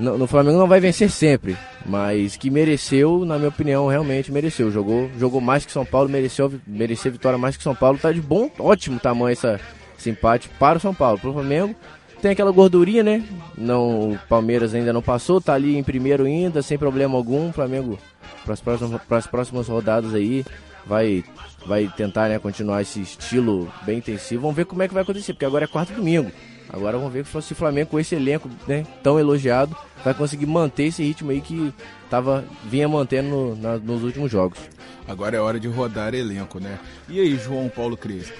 No, 0.00 0.16
no, 0.16 0.26
Flamengo 0.26 0.58
não 0.58 0.66
vai 0.66 0.80
vencer 0.80 1.10
sempre, 1.10 1.56
mas 1.84 2.36
que 2.36 2.50
mereceu, 2.50 3.24
na 3.24 3.36
minha 3.36 3.50
opinião, 3.50 3.86
realmente 3.86 4.32
mereceu. 4.32 4.70
Jogou, 4.70 5.10
jogou 5.18 5.40
mais 5.40 5.66
que 5.66 5.72
São 5.72 5.84
Paulo, 5.84 6.08
mereceu, 6.08 6.52
mereceu 6.66 7.12
vitória 7.12 7.38
mais 7.38 7.56
que 7.56 7.62
São 7.62 7.74
Paulo. 7.74 7.98
Tá 7.98 8.10
de 8.10 8.20
bom, 8.20 8.50
ótimo 8.58 8.98
tamanho 8.98 9.32
essa, 9.32 9.60
esse 9.98 10.08
empate 10.08 10.48
para 10.58 10.78
o 10.78 10.80
São 10.80 10.94
Paulo. 10.94 11.18
Para 11.18 11.30
o 11.30 11.34
Flamengo 11.34 11.76
tem 12.20 12.30
aquela 12.30 12.50
gordurinha, 12.50 13.02
né? 13.02 13.22
Não, 13.56 14.12
o 14.12 14.18
Palmeiras 14.28 14.74
ainda 14.74 14.92
não 14.92 15.02
passou, 15.02 15.40
tá 15.40 15.54
ali 15.54 15.76
em 15.76 15.82
primeiro 15.82 16.24
ainda, 16.24 16.62
sem 16.62 16.78
problema 16.78 17.16
algum. 17.16 17.52
Flamengo 17.52 17.98
para 18.44 18.54
as 18.54 18.60
próximas, 18.60 19.26
próximas 19.26 19.68
rodadas 19.68 20.14
aí 20.14 20.44
vai 20.86 21.22
vai 21.66 21.92
tentar 21.94 22.28
né, 22.28 22.38
continuar 22.38 22.80
esse 22.80 23.00
estilo 23.00 23.70
bem 23.82 23.98
intensivo. 23.98 24.42
Vamos 24.42 24.56
ver 24.56 24.64
como 24.64 24.82
é 24.82 24.88
que 24.88 24.94
vai 24.94 25.02
acontecer, 25.02 25.34
porque 25.34 25.44
agora 25.44 25.64
é 25.64 25.68
quarto 25.68 25.92
domingo. 25.92 26.30
Agora 26.72 26.96
vamos 26.96 27.12
ver 27.12 27.26
se 27.26 27.52
o 27.52 27.56
Flamengo 27.56 27.90
com 27.90 28.00
esse 28.00 28.14
elenco 28.14 28.48
né, 28.66 28.86
tão 29.02 29.18
elogiado 29.18 29.76
vai 30.04 30.14
conseguir 30.14 30.46
manter 30.46 30.84
esse 30.84 31.02
ritmo 31.02 31.30
aí 31.30 31.40
que 31.40 31.74
tava, 32.08 32.44
vinha 32.64 32.88
mantendo 32.88 33.28
no, 33.28 33.56
na, 33.56 33.76
nos 33.76 34.02
últimos 34.02 34.30
jogos. 34.30 34.58
Agora 35.06 35.36
é 35.36 35.40
hora 35.40 35.58
de 35.58 35.66
rodar 35.66 36.14
elenco, 36.14 36.60
né? 36.60 36.78
E 37.08 37.20
aí, 37.20 37.36
João 37.36 37.68
Paulo 37.68 37.96
Crespo? 37.96 38.38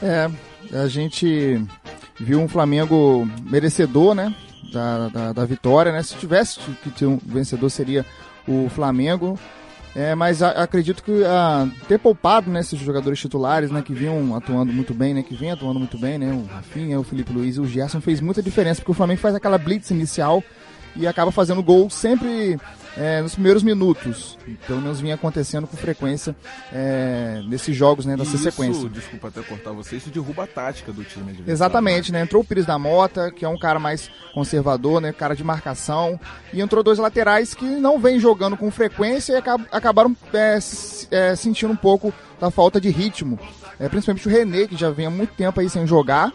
É, 0.00 0.30
a 0.72 0.86
gente 0.86 1.60
viu 2.18 2.40
um 2.40 2.48
Flamengo 2.48 3.28
merecedor, 3.42 4.14
né? 4.14 4.34
Da, 4.72 5.08
da, 5.08 5.32
da 5.32 5.44
vitória, 5.44 5.90
né? 5.90 6.02
Se 6.02 6.14
tivesse 6.14 6.60
que 6.82 6.90
ter 6.90 7.06
um 7.06 7.18
vencedor 7.18 7.70
seria 7.70 8.06
o 8.46 8.68
Flamengo. 8.68 9.38
É, 9.98 10.14
mas 10.14 10.44
a, 10.44 10.50
acredito 10.50 11.02
que 11.02 11.24
a, 11.24 11.66
ter 11.88 11.98
poupado 11.98 12.48
né, 12.48 12.60
esses 12.60 12.78
jogadores 12.78 13.18
titulares, 13.18 13.68
né, 13.68 13.82
que 13.82 13.92
vinham 13.92 14.32
atuando 14.36 14.72
muito 14.72 14.94
bem, 14.94 15.12
né, 15.12 15.24
que 15.24 15.34
vem 15.34 15.50
atuando 15.50 15.80
muito 15.80 15.98
bem, 15.98 16.16
né, 16.16 16.30
o 16.32 16.46
Rafinha, 16.46 17.00
o 17.00 17.02
Felipe 17.02 17.32
Luiz 17.32 17.56
e 17.56 17.60
o 17.60 17.66
Gerson 17.66 18.00
fez 18.00 18.20
muita 18.20 18.40
diferença, 18.40 18.80
porque 18.80 18.92
o 18.92 18.94
Flamengo 18.94 19.20
faz 19.20 19.34
aquela 19.34 19.58
blitz 19.58 19.90
inicial 19.90 20.40
e 20.94 21.04
acaba 21.04 21.32
fazendo 21.32 21.60
gol 21.64 21.90
sempre 21.90 22.60
é, 22.98 23.22
nos 23.22 23.34
primeiros 23.34 23.62
minutos. 23.62 24.36
Pelo 24.66 24.80
menos 24.80 25.00
vinha 25.00 25.14
acontecendo 25.14 25.66
com 25.66 25.76
frequência 25.76 26.34
é, 26.72 27.40
nesses 27.46 27.74
jogos 27.74 28.04
né, 28.04 28.16
dessa 28.16 28.34
isso, 28.34 28.44
sequência. 28.44 28.88
Desculpa 28.88 29.28
até 29.28 29.40
cortar 29.42 29.72
você, 29.72 29.96
isso 29.96 30.10
derruba 30.10 30.44
a 30.44 30.46
tática 30.46 30.92
do 30.92 31.04
time. 31.04 31.38
Exatamente, 31.46 32.10
né? 32.12 32.20
Entrou 32.20 32.42
o 32.42 32.44
Pires 32.44 32.66
da 32.66 32.78
Mota, 32.78 33.30
que 33.30 33.44
é 33.44 33.48
um 33.48 33.58
cara 33.58 33.78
mais 33.78 34.10
conservador, 34.34 35.00
né? 35.00 35.12
Cara 35.12 35.36
de 35.36 35.44
marcação. 35.44 36.18
E 36.52 36.60
entrou 36.60 36.82
dois 36.82 36.98
laterais 36.98 37.54
que 37.54 37.64
não 37.64 37.98
vêm 37.98 38.18
jogando 38.18 38.56
com 38.56 38.70
frequência 38.70 39.34
e 39.34 39.36
acabaram 39.70 40.16
é, 40.34 40.58
é, 41.10 41.36
sentindo 41.36 41.72
um 41.72 41.76
pouco 41.76 42.12
da 42.40 42.50
falta 42.50 42.80
de 42.80 42.90
ritmo. 42.90 43.38
É, 43.78 43.88
principalmente 43.88 44.26
o 44.26 44.30
René, 44.30 44.66
que 44.66 44.76
já 44.76 44.90
vem 44.90 45.06
há 45.06 45.10
muito 45.10 45.34
tempo 45.34 45.60
aí 45.60 45.70
sem 45.70 45.86
jogar. 45.86 46.32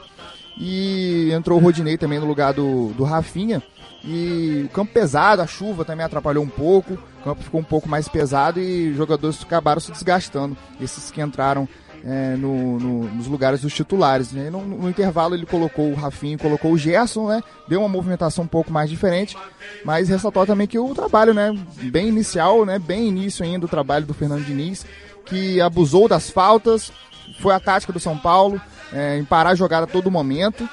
E 0.58 1.32
entrou 1.32 1.60
o 1.60 1.62
Rodinei 1.62 1.98
também 1.98 2.20
no 2.20 2.28
lugar 2.28 2.54
do, 2.54 2.90
do 2.94 3.04
Rafinha. 3.04 3.62
E 4.04 4.64
o 4.66 4.70
campo 4.70 4.92
pesado, 4.92 5.42
a 5.42 5.48
chuva 5.48 5.86
também 5.86 6.06
atrapalhou 6.06 6.44
um 6.44 6.50
pouco, 6.50 6.96
o 6.96 7.24
campo 7.24 7.42
ficou 7.42 7.62
um 7.62 7.64
pouco 7.64 7.88
mais 7.88 8.08
pesado 8.10 8.60
e 8.60 8.90
os 8.90 8.98
jogadores 8.98 9.42
acabaram 9.42 9.80
se 9.80 9.92
desgastando. 9.92 10.58
Esses 10.82 11.10
que 11.10 11.22
entraram 11.22 11.68
é, 12.04 12.36
no, 12.36 12.80
no, 12.80 13.04
nos 13.06 13.28
lugares 13.28 13.62
dos 13.62 13.74
titulares. 13.74 14.32
Né? 14.34 14.50
No, 14.50 14.62
no, 14.62 14.90
intervalo 14.90 15.36
ele 15.36 15.46
colocou 15.46 15.90
o 15.90 15.96
Rafinho, 15.96 16.38
colocou 16.38 16.72
o 16.74 16.78
Gerson, 16.78 17.30
né? 17.30 17.42
deu 17.68 17.80
uma 17.80 17.88
movimentação 17.88 18.44
um 18.44 18.48
pouco 18.48 18.72
mais 18.72 18.90
diferente, 18.90 19.38
mas 19.86 20.10
ressaltou 20.10 20.46
também 20.46 20.68
que 20.68 20.78
o 20.78 20.94
trabalho, 20.94 21.34
né, 21.34 21.58
bem 21.84 22.10
inicial, 22.10 22.66
né, 22.66 22.78
bem 22.78 23.08
início 23.08 23.46
ainda 23.46 23.66
o 23.66 23.70
trabalho 23.70 24.06
do 24.06 24.14
Fernando 24.14 24.44
Diniz, 24.44 24.86
que 25.26 25.62
abusou 25.62 26.10
das 26.10 26.30
faltas, 26.30 26.92
foi 27.40 27.54
a 27.54 27.60
tática 27.60 27.94
do 27.94 28.00
São 28.00 28.18
Paulo, 28.18 28.62
é, 28.92 29.18
em 29.18 29.24
parar 29.24 29.52
a 29.52 29.56
jogada 29.56 29.86
a 29.86 29.88
todo 29.88 30.12
momento 30.12 30.68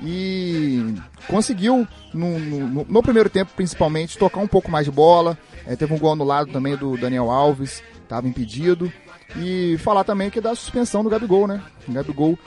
e 0.00 0.94
conseguiu, 1.28 1.86
no, 2.12 2.38
no, 2.38 2.86
no, 2.88 3.02
primeiro 3.02 3.30
tempo 3.30 3.52
principalmente, 3.54 4.18
tocar 4.18 4.40
um 4.40 4.48
pouco 4.48 4.70
mais 4.70 4.84
de 4.84 4.90
bola. 4.90 5.38
É, 5.66 5.76
teve 5.76 5.94
um 5.94 5.98
gol 5.98 6.12
anulado 6.12 6.50
também 6.50 6.76
do 6.76 6.96
Daniel 6.96 7.30
Alves, 7.30 7.82
estava 8.02 8.26
impedido. 8.26 8.92
E 9.36 9.76
falar 9.78 10.04
também 10.04 10.30
que 10.30 10.38
é 10.38 10.42
da 10.42 10.54
suspensão 10.54 11.02
do 11.02 11.10
Gabigol, 11.10 11.46
né? 11.46 11.62
O 11.88 11.92
Gabigol 11.92 12.38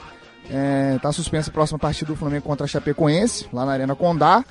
está 0.44 1.08
é, 1.08 1.12
suspenso 1.12 1.50
a 1.50 1.52
próxima 1.52 1.78
partida 1.78 2.12
do 2.12 2.16
Flamengo 2.16 2.44
contra 2.44 2.64
a 2.64 2.68
Chapecoense, 2.68 3.46
lá 3.52 3.64
na 3.64 3.72
Arena 3.72 3.94
Condá. 3.94 4.44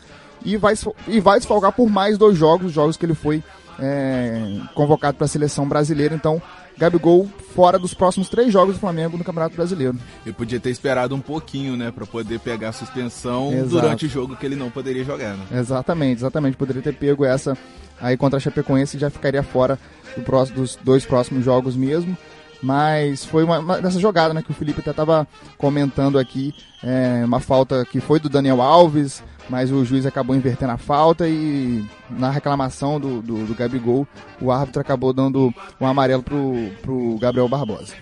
E 0.45 0.55
vai, 0.55 0.75
e 1.07 1.19
vai 1.19 1.39
desfalgar 1.39 1.71
por 1.71 1.89
mais 1.89 2.17
dois 2.17 2.37
jogos, 2.37 2.71
jogos 2.71 2.95
que 2.95 3.05
ele 3.05 3.15
foi 3.15 3.43
é, 3.79 4.59
convocado 4.75 5.17
para 5.17 5.25
a 5.25 5.27
seleção 5.27 5.67
brasileira. 5.67 6.13
Então, 6.13 6.41
Gabigol 6.77 7.27
fora 7.55 7.79
dos 7.79 7.93
próximos 7.93 8.29
três 8.29 8.53
jogos 8.53 8.75
do 8.75 8.79
Flamengo 8.79 9.17
no 9.17 9.23
Campeonato 9.23 9.55
Brasileiro. 9.55 9.97
Ele 10.25 10.33
podia 10.33 10.59
ter 10.59 10.69
esperado 10.69 11.15
um 11.15 11.19
pouquinho, 11.19 11.75
né, 11.75 11.91
para 11.91 12.05
poder 12.05 12.39
pegar 12.39 12.69
a 12.69 12.71
suspensão 12.71 13.51
Exato. 13.51 13.69
durante 13.69 14.05
o 14.05 14.09
jogo 14.09 14.35
que 14.35 14.45
ele 14.45 14.55
não 14.55 14.69
poderia 14.69 15.03
jogar. 15.03 15.35
Né? 15.35 15.45
Exatamente, 15.51 16.19
exatamente. 16.19 16.55
Poderia 16.55 16.81
ter 16.81 16.93
pego 16.93 17.25
essa 17.25 17.57
aí 17.99 18.15
contra 18.15 18.37
a 18.37 18.39
Chapecoense 18.39 18.97
e 18.97 18.99
já 18.99 19.09
ficaria 19.09 19.41
fora 19.41 19.79
do 20.15 20.21
próximo, 20.21 20.57
dos 20.57 20.77
dois 20.83 21.05
próximos 21.05 21.43
jogos 21.43 21.75
mesmo. 21.75 22.15
Mas 22.61 23.23
foi 23.23 23.43
uma, 23.43 23.59
uma 23.59 23.81
dessa 23.81 23.99
jogada, 23.99 24.33
né, 24.33 24.41
que 24.41 24.51
o 24.51 24.53
Felipe 24.53 24.79
até 24.79 24.91
estava 24.91 25.27
comentando 25.57 26.17
aqui, 26.17 26.53
é, 26.83 27.23
uma 27.23 27.39
falta 27.39 27.85
que 27.85 27.99
foi 27.99 28.19
do 28.19 28.29
Daniel 28.29 28.61
Alves, 28.61 29.23
mas 29.49 29.71
o 29.71 29.85
juiz 29.85 30.05
acabou 30.05 30.35
invertendo 30.35 30.71
a 30.71 30.77
falta 30.77 31.27
e 31.27 31.85
na 32.09 32.29
reclamação 32.29 32.99
do, 32.99 33.21
do, 33.21 33.45
do 33.45 33.55
Gabigol, 33.55 34.07
o 34.41 34.51
árbitro 34.51 34.81
acabou 34.81 35.13
dando 35.13 35.53
um 35.79 35.85
amarelo 35.85 36.23
pro, 36.23 36.69
pro 36.81 37.17
Gabriel 37.19 37.47
Barbosa. 37.47 37.93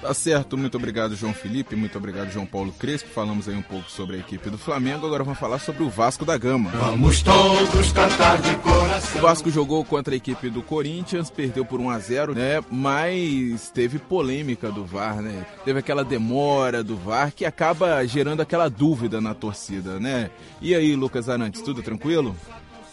Tá 0.00 0.14
certo, 0.14 0.56
muito 0.56 0.78
obrigado 0.78 1.14
João 1.14 1.34
Felipe, 1.34 1.76
muito 1.76 1.98
obrigado 1.98 2.30
João 2.30 2.46
Paulo 2.46 2.72
Crespo. 2.72 3.10
Falamos 3.10 3.46
aí 3.48 3.54
um 3.54 3.62
pouco 3.62 3.90
sobre 3.90 4.16
a 4.16 4.18
equipe 4.18 4.48
do 4.48 4.56
Flamengo, 4.56 5.06
agora 5.06 5.22
vamos 5.22 5.38
falar 5.38 5.58
sobre 5.58 5.82
o 5.82 5.90
Vasco 5.90 6.24
da 6.24 6.38
Gama. 6.38 6.70
Vamos 6.70 7.22
todos 7.22 7.92
cantar 7.92 8.40
de 8.40 8.56
coração. 8.56 9.18
O 9.18 9.22
Vasco 9.22 9.50
jogou 9.50 9.84
contra 9.84 10.14
a 10.14 10.16
equipe 10.16 10.48
do 10.48 10.62
Corinthians, 10.62 11.28
perdeu 11.28 11.66
por 11.66 11.80
1 11.80 11.90
a 11.90 11.98
0, 11.98 12.34
né? 12.34 12.64
Mas 12.70 13.70
teve 13.70 13.98
polêmica 13.98 14.72
do 14.72 14.86
VAR, 14.86 15.20
né? 15.20 15.44
Teve 15.66 15.80
aquela 15.80 16.02
demora 16.02 16.82
do 16.82 16.96
VAR 16.96 17.30
que 17.30 17.44
acaba 17.44 18.02
gerando 18.06 18.40
aquela 18.40 18.70
dúvida 18.70 19.20
na 19.20 19.34
torcida, 19.34 20.00
né? 20.00 20.30
E 20.62 20.74
aí, 20.74 20.96
Lucas 20.96 21.28
Arantes, 21.28 21.60
tudo 21.60 21.82
tranquilo? 21.82 22.34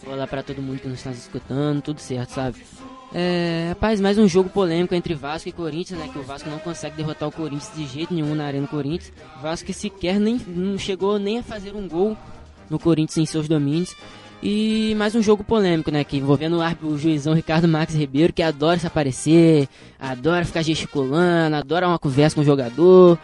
Olá 0.05 0.27
para 0.27 0.43
todo 0.43 0.61
mundo 0.61 0.79
que 0.79 0.87
nos 0.87 0.99
está 0.99 1.11
escutando, 1.11 1.81
tudo 1.81 1.99
certo, 1.99 2.33
sabe? 2.33 2.61
É, 3.13 3.67
rapaz, 3.69 4.01
mais 4.01 4.17
um 4.17 4.27
jogo 4.27 4.49
polêmico 4.49 4.93
entre 4.93 5.13
Vasco 5.13 5.47
e 5.47 5.51
Corinthians, 5.51 5.99
né? 5.99 6.09
Que 6.11 6.19
o 6.19 6.23
Vasco 6.23 6.49
não 6.49 6.59
consegue 6.59 6.97
derrotar 6.97 7.29
o 7.29 7.31
Corinthians 7.31 7.71
de 7.73 7.85
jeito 7.87 8.13
nenhum 8.13 8.35
na 8.35 8.45
Arena 8.45 8.67
Corinthians. 8.67 9.13
Vasco 9.41 9.65
que 9.65 9.73
sequer 9.73 10.19
nem 10.19 10.39
não 10.47 10.77
chegou 10.77 11.17
nem 11.17 11.39
a 11.39 11.43
fazer 11.43 11.73
um 11.73 11.87
gol 11.87 12.17
no 12.69 12.77
Corinthians 12.77 13.17
em 13.17 13.25
seus 13.25 13.47
domínios. 13.47 13.95
E 14.43 14.93
mais 14.97 15.15
um 15.15 15.21
jogo 15.21 15.43
polêmico, 15.43 15.89
né? 15.89 16.03
Que 16.03 16.17
envolvendo 16.17 16.59
o, 16.59 16.87
o 16.87 16.97
juizão 16.97 17.33
Ricardo 17.33 17.67
Max 17.67 17.95
Ribeiro, 17.95 18.33
que 18.33 18.43
adora 18.43 18.77
se 18.77 18.85
aparecer, 18.85 19.67
adora 19.97 20.45
ficar 20.45 20.61
gesticulando, 20.61 21.55
adora 21.55 21.87
uma 21.87 21.97
conversa 21.97 22.35
com 22.35 22.41
o 22.41 22.45
jogador. 22.45 23.17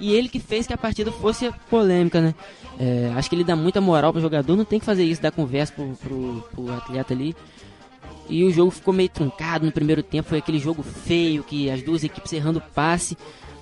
E 0.00 0.12
ele 0.12 0.28
que 0.28 0.38
fez 0.38 0.66
que 0.66 0.72
a 0.72 0.78
partida 0.78 1.10
fosse 1.10 1.50
polêmica, 1.70 2.20
né? 2.20 2.34
É, 2.78 3.12
acho 3.16 3.28
que 3.28 3.34
ele 3.34 3.44
dá 3.44 3.56
muita 3.56 3.80
moral 3.80 4.12
pro 4.12 4.22
jogador, 4.22 4.56
não 4.56 4.64
tem 4.64 4.78
que 4.78 4.86
fazer 4.86 5.02
isso, 5.02 5.20
dar 5.20 5.32
conversa 5.32 5.72
pro, 5.72 5.96
pro, 5.96 6.44
pro 6.54 6.72
atleta 6.72 7.12
ali. 7.12 7.34
E 8.28 8.44
o 8.44 8.50
jogo 8.50 8.70
ficou 8.70 8.92
meio 8.92 9.08
truncado 9.08 9.64
no 9.64 9.72
primeiro 9.72 10.02
tempo, 10.02 10.28
foi 10.28 10.38
aquele 10.38 10.58
jogo 10.58 10.82
feio, 10.82 11.42
que 11.42 11.70
as 11.70 11.82
duas 11.82 12.04
equipes 12.04 12.32
errando 12.32 12.60
passe. 12.74 13.16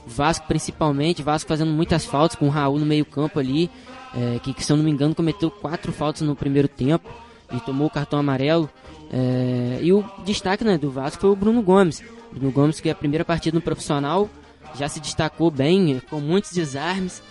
Vasco 0.06 0.46
principalmente, 0.46 1.22
Vasco 1.22 1.48
fazendo 1.48 1.72
muitas 1.72 2.04
faltas 2.04 2.36
com 2.36 2.46
o 2.46 2.50
Raul 2.50 2.78
no 2.78 2.86
meio 2.86 3.04
campo 3.04 3.40
ali, 3.40 3.68
é, 4.14 4.38
que, 4.38 4.54
que, 4.54 4.64
se 4.64 4.72
eu 4.72 4.76
não 4.76 4.84
me 4.84 4.90
engano 4.90 5.14
cometeu 5.14 5.50
quatro 5.50 5.92
faltas 5.92 6.22
no 6.22 6.36
primeiro 6.36 6.68
tempo 6.68 7.08
e 7.52 7.60
tomou 7.60 7.88
o 7.88 7.90
cartão 7.90 8.18
amarelo. 8.18 8.70
É, 9.12 9.80
e 9.82 9.92
o 9.92 10.04
destaque 10.24 10.64
né, 10.64 10.78
do 10.78 10.90
Vasco 10.90 11.20
foi 11.20 11.30
o 11.30 11.36
Bruno 11.36 11.60
Gomes. 11.60 12.02
Bruno 12.32 12.52
Gomes 12.52 12.80
que 12.80 12.88
é 12.88 12.92
a 12.92 12.94
primeira 12.94 13.24
partida 13.24 13.56
no 13.56 13.62
profissional, 13.62 14.30
já 14.76 14.88
se 14.88 15.00
destacou 15.00 15.50
bem, 15.50 16.00
com 16.08 16.20
muitos 16.20 16.52
desarmes 16.52 17.22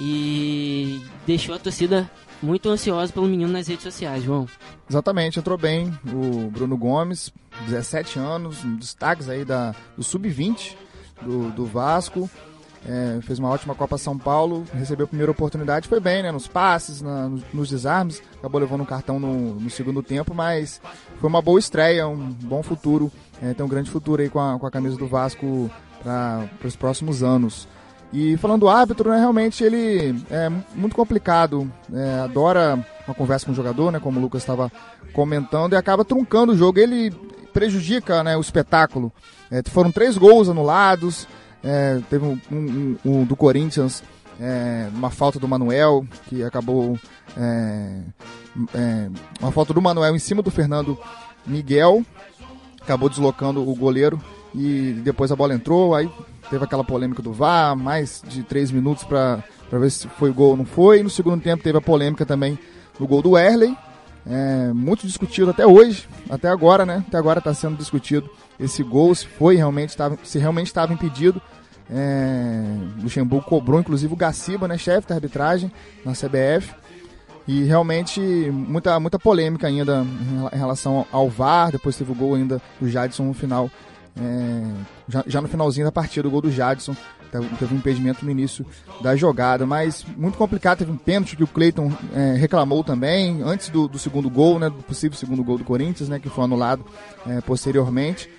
e 0.00 1.00
deixou 1.26 1.54
a 1.54 1.58
torcida 1.58 2.10
muito 2.44 2.68
ansiosa 2.68 3.12
pelo 3.12 3.26
menino 3.26 3.50
nas 3.50 3.66
redes 3.66 3.82
sociais, 3.82 4.22
João. 4.22 4.46
Exatamente, 4.88 5.38
entrou 5.38 5.56
bem 5.56 5.92
o 6.06 6.50
Bruno 6.50 6.76
Gomes, 6.76 7.32
17 7.66 8.18
anos, 8.18 8.58
destaques 8.78 9.28
aí 9.28 9.44
da, 9.44 9.74
do 9.96 10.04
Sub-20 10.04 10.76
do, 11.22 11.50
do 11.50 11.64
Vasco. 11.64 12.28
É, 12.86 13.18
fez 13.22 13.38
uma 13.38 13.48
ótima 13.48 13.74
Copa 13.74 13.96
São 13.96 14.18
Paulo, 14.18 14.62
recebeu 14.74 15.04
a 15.04 15.08
primeira 15.08 15.32
oportunidade, 15.32 15.88
foi 15.88 16.00
bem, 16.00 16.22
né? 16.22 16.30
Nos 16.30 16.46
passes, 16.46 17.00
na, 17.00 17.30
nos, 17.30 17.42
nos, 17.50 17.68
desarmes, 17.70 18.22
acabou 18.38 18.60
levando 18.60 18.82
um 18.82 18.86
cartão 18.86 19.18
no, 19.18 19.54
no, 19.54 19.70
segundo 19.70 20.02
tempo, 20.02 20.34
mas 20.34 20.82
foi 21.18 21.28
uma 21.30 21.40
boa 21.40 21.58
estreia, 21.58 22.06
um 22.06 22.28
bom 22.28 22.62
futuro, 22.62 23.10
é, 23.40 23.54
tem 23.54 23.64
um 23.64 23.68
grande 23.70 23.90
futuro 23.90 24.20
aí 24.20 24.28
com 24.28 24.38
a, 24.38 24.58
com 24.58 24.66
a 24.66 24.70
camisa 24.70 24.98
do 24.98 25.08
Vasco 25.08 25.70
para 26.02 26.46
os 26.62 26.76
próximos 26.76 27.22
anos. 27.22 27.66
E 28.12 28.36
falando 28.36 28.60
do 28.60 28.68
árbitro, 28.68 29.10
né, 29.10 29.18
realmente 29.18 29.64
ele 29.64 30.24
é 30.30 30.48
muito 30.74 30.94
complicado, 30.94 31.70
é, 31.92 32.20
adora 32.20 32.78
uma 33.06 33.14
conversa 33.14 33.46
com 33.46 33.52
o 33.52 33.54
jogador, 33.54 33.90
né, 33.90 33.98
como 33.98 34.18
o 34.18 34.22
Lucas 34.22 34.42
estava 34.42 34.70
comentando, 35.12 35.72
e 35.72 35.76
acaba 35.76 36.04
truncando 36.04 36.52
o 36.52 36.56
jogo. 36.56 36.78
Ele 36.78 37.10
prejudica 37.52 38.22
né, 38.22 38.36
o 38.36 38.40
espetáculo. 38.40 39.12
É, 39.50 39.62
foram 39.68 39.90
três 39.90 40.16
gols 40.16 40.48
anulados, 40.48 41.26
é, 41.62 42.00
teve 42.10 42.24
um, 42.24 42.38
um, 42.52 42.96
um, 43.04 43.24
do 43.24 43.34
Corinthians, 43.34 44.02
é, 44.40 44.88
uma 44.94 45.10
falta 45.10 45.38
do 45.38 45.48
Manuel, 45.48 46.06
que 46.26 46.42
acabou. 46.42 46.98
É, 47.36 48.00
é, 48.74 49.10
uma 49.40 49.50
falta 49.50 49.74
do 49.74 49.82
Manuel 49.82 50.14
em 50.14 50.20
cima 50.20 50.42
do 50.42 50.50
Fernando 50.50 50.98
Miguel, 51.44 52.04
acabou 52.80 53.08
deslocando 53.08 53.68
o 53.68 53.74
goleiro 53.74 54.20
e 54.54 55.00
depois 55.02 55.32
a 55.32 55.36
bola 55.36 55.54
entrou, 55.54 55.94
aí 55.94 56.08
teve 56.50 56.64
aquela 56.64 56.84
polêmica 56.84 57.22
do 57.22 57.32
VAR, 57.32 57.76
mais 57.76 58.22
de 58.26 58.42
três 58.42 58.70
minutos 58.70 59.04
para 59.04 59.42
ver 59.72 59.90
se 59.90 60.08
foi 60.08 60.30
gol 60.30 60.50
ou 60.50 60.56
não 60.56 60.64
foi. 60.64 61.02
No 61.02 61.10
segundo 61.10 61.42
tempo 61.42 61.62
teve 61.62 61.78
a 61.78 61.80
polêmica 61.80 62.24
também 62.24 62.58
do 62.98 63.06
gol 63.06 63.22
do 63.22 63.36
Erley, 63.36 63.76
é, 64.26 64.72
muito 64.72 65.06
discutido 65.06 65.50
até 65.50 65.66
hoje, 65.66 66.08
até 66.30 66.48
agora, 66.48 66.86
né? 66.86 67.04
Até 67.06 67.18
agora 67.18 67.38
está 67.40 67.52
sendo 67.52 67.76
discutido 67.76 68.30
esse 68.58 68.82
gol, 68.82 69.14
se 69.14 69.26
foi 69.26 69.56
realmente, 69.56 69.96
tava, 69.96 70.18
se 70.22 70.38
realmente 70.38 70.68
estava 70.68 70.92
impedido. 70.92 71.40
É, 71.90 72.62
Luxemburgo 73.02 73.44
cobrou, 73.44 73.78
inclusive, 73.78 74.12
o 74.12 74.16
Gaciba, 74.16 74.66
né, 74.66 74.78
chefe 74.78 75.08
da 75.08 75.14
arbitragem 75.14 75.70
na 76.04 76.12
CBF. 76.12 76.72
E 77.46 77.64
realmente 77.64 78.20
muita, 78.20 78.98
muita 78.98 79.18
polêmica 79.18 79.66
ainda 79.66 80.06
em 80.50 80.56
relação 80.56 81.06
ao 81.12 81.28
VAR. 81.28 81.72
Depois 81.72 81.94
teve 81.94 82.10
o 82.10 82.14
gol 82.14 82.34
ainda 82.34 82.60
do 82.80 82.88
Jadson 82.88 83.24
no 83.24 83.34
final. 83.34 83.70
É, 84.16 84.62
já, 85.08 85.24
já 85.26 85.40
no 85.40 85.48
finalzinho 85.48 85.86
da 85.86 85.92
partida, 85.92 86.28
o 86.28 86.30
gol 86.30 86.42
do 86.42 86.50
Jadson 86.50 86.94
teve 87.58 87.74
um 87.74 87.78
impedimento 87.78 88.24
no 88.24 88.30
início 88.30 88.64
da 89.00 89.16
jogada, 89.16 89.66
mas 89.66 90.04
muito 90.16 90.38
complicado, 90.38 90.78
teve 90.78 90.92
um 90.92 90.96
pênalti 90.96 91.36
que 91.36 91.42
o 91.42 91.48
Cleiton 91.48 91.92
é, 92.14 92.34
reclamou 92.34 92.84
também, 92.84 93.42
antes 93.42 93.68
do, 93.68 93.88
do, 93.88 93.98
segundo 93.98 94.30
gol, 94.30 94.58
né, 94.58 94.70
do 94.70 94.82
possível 94.82 95.18
segundo 95.18 95.42
gol 95.42 95.58
do 95.58 95.64
Corinthians, 95.64 96.08
né, 96.08 96.18
que 96.20 96.28
foi 96.28 96.44
anulado 96.44 96.84
é, 97.26 97.40
posteriormente. 97.40 98.30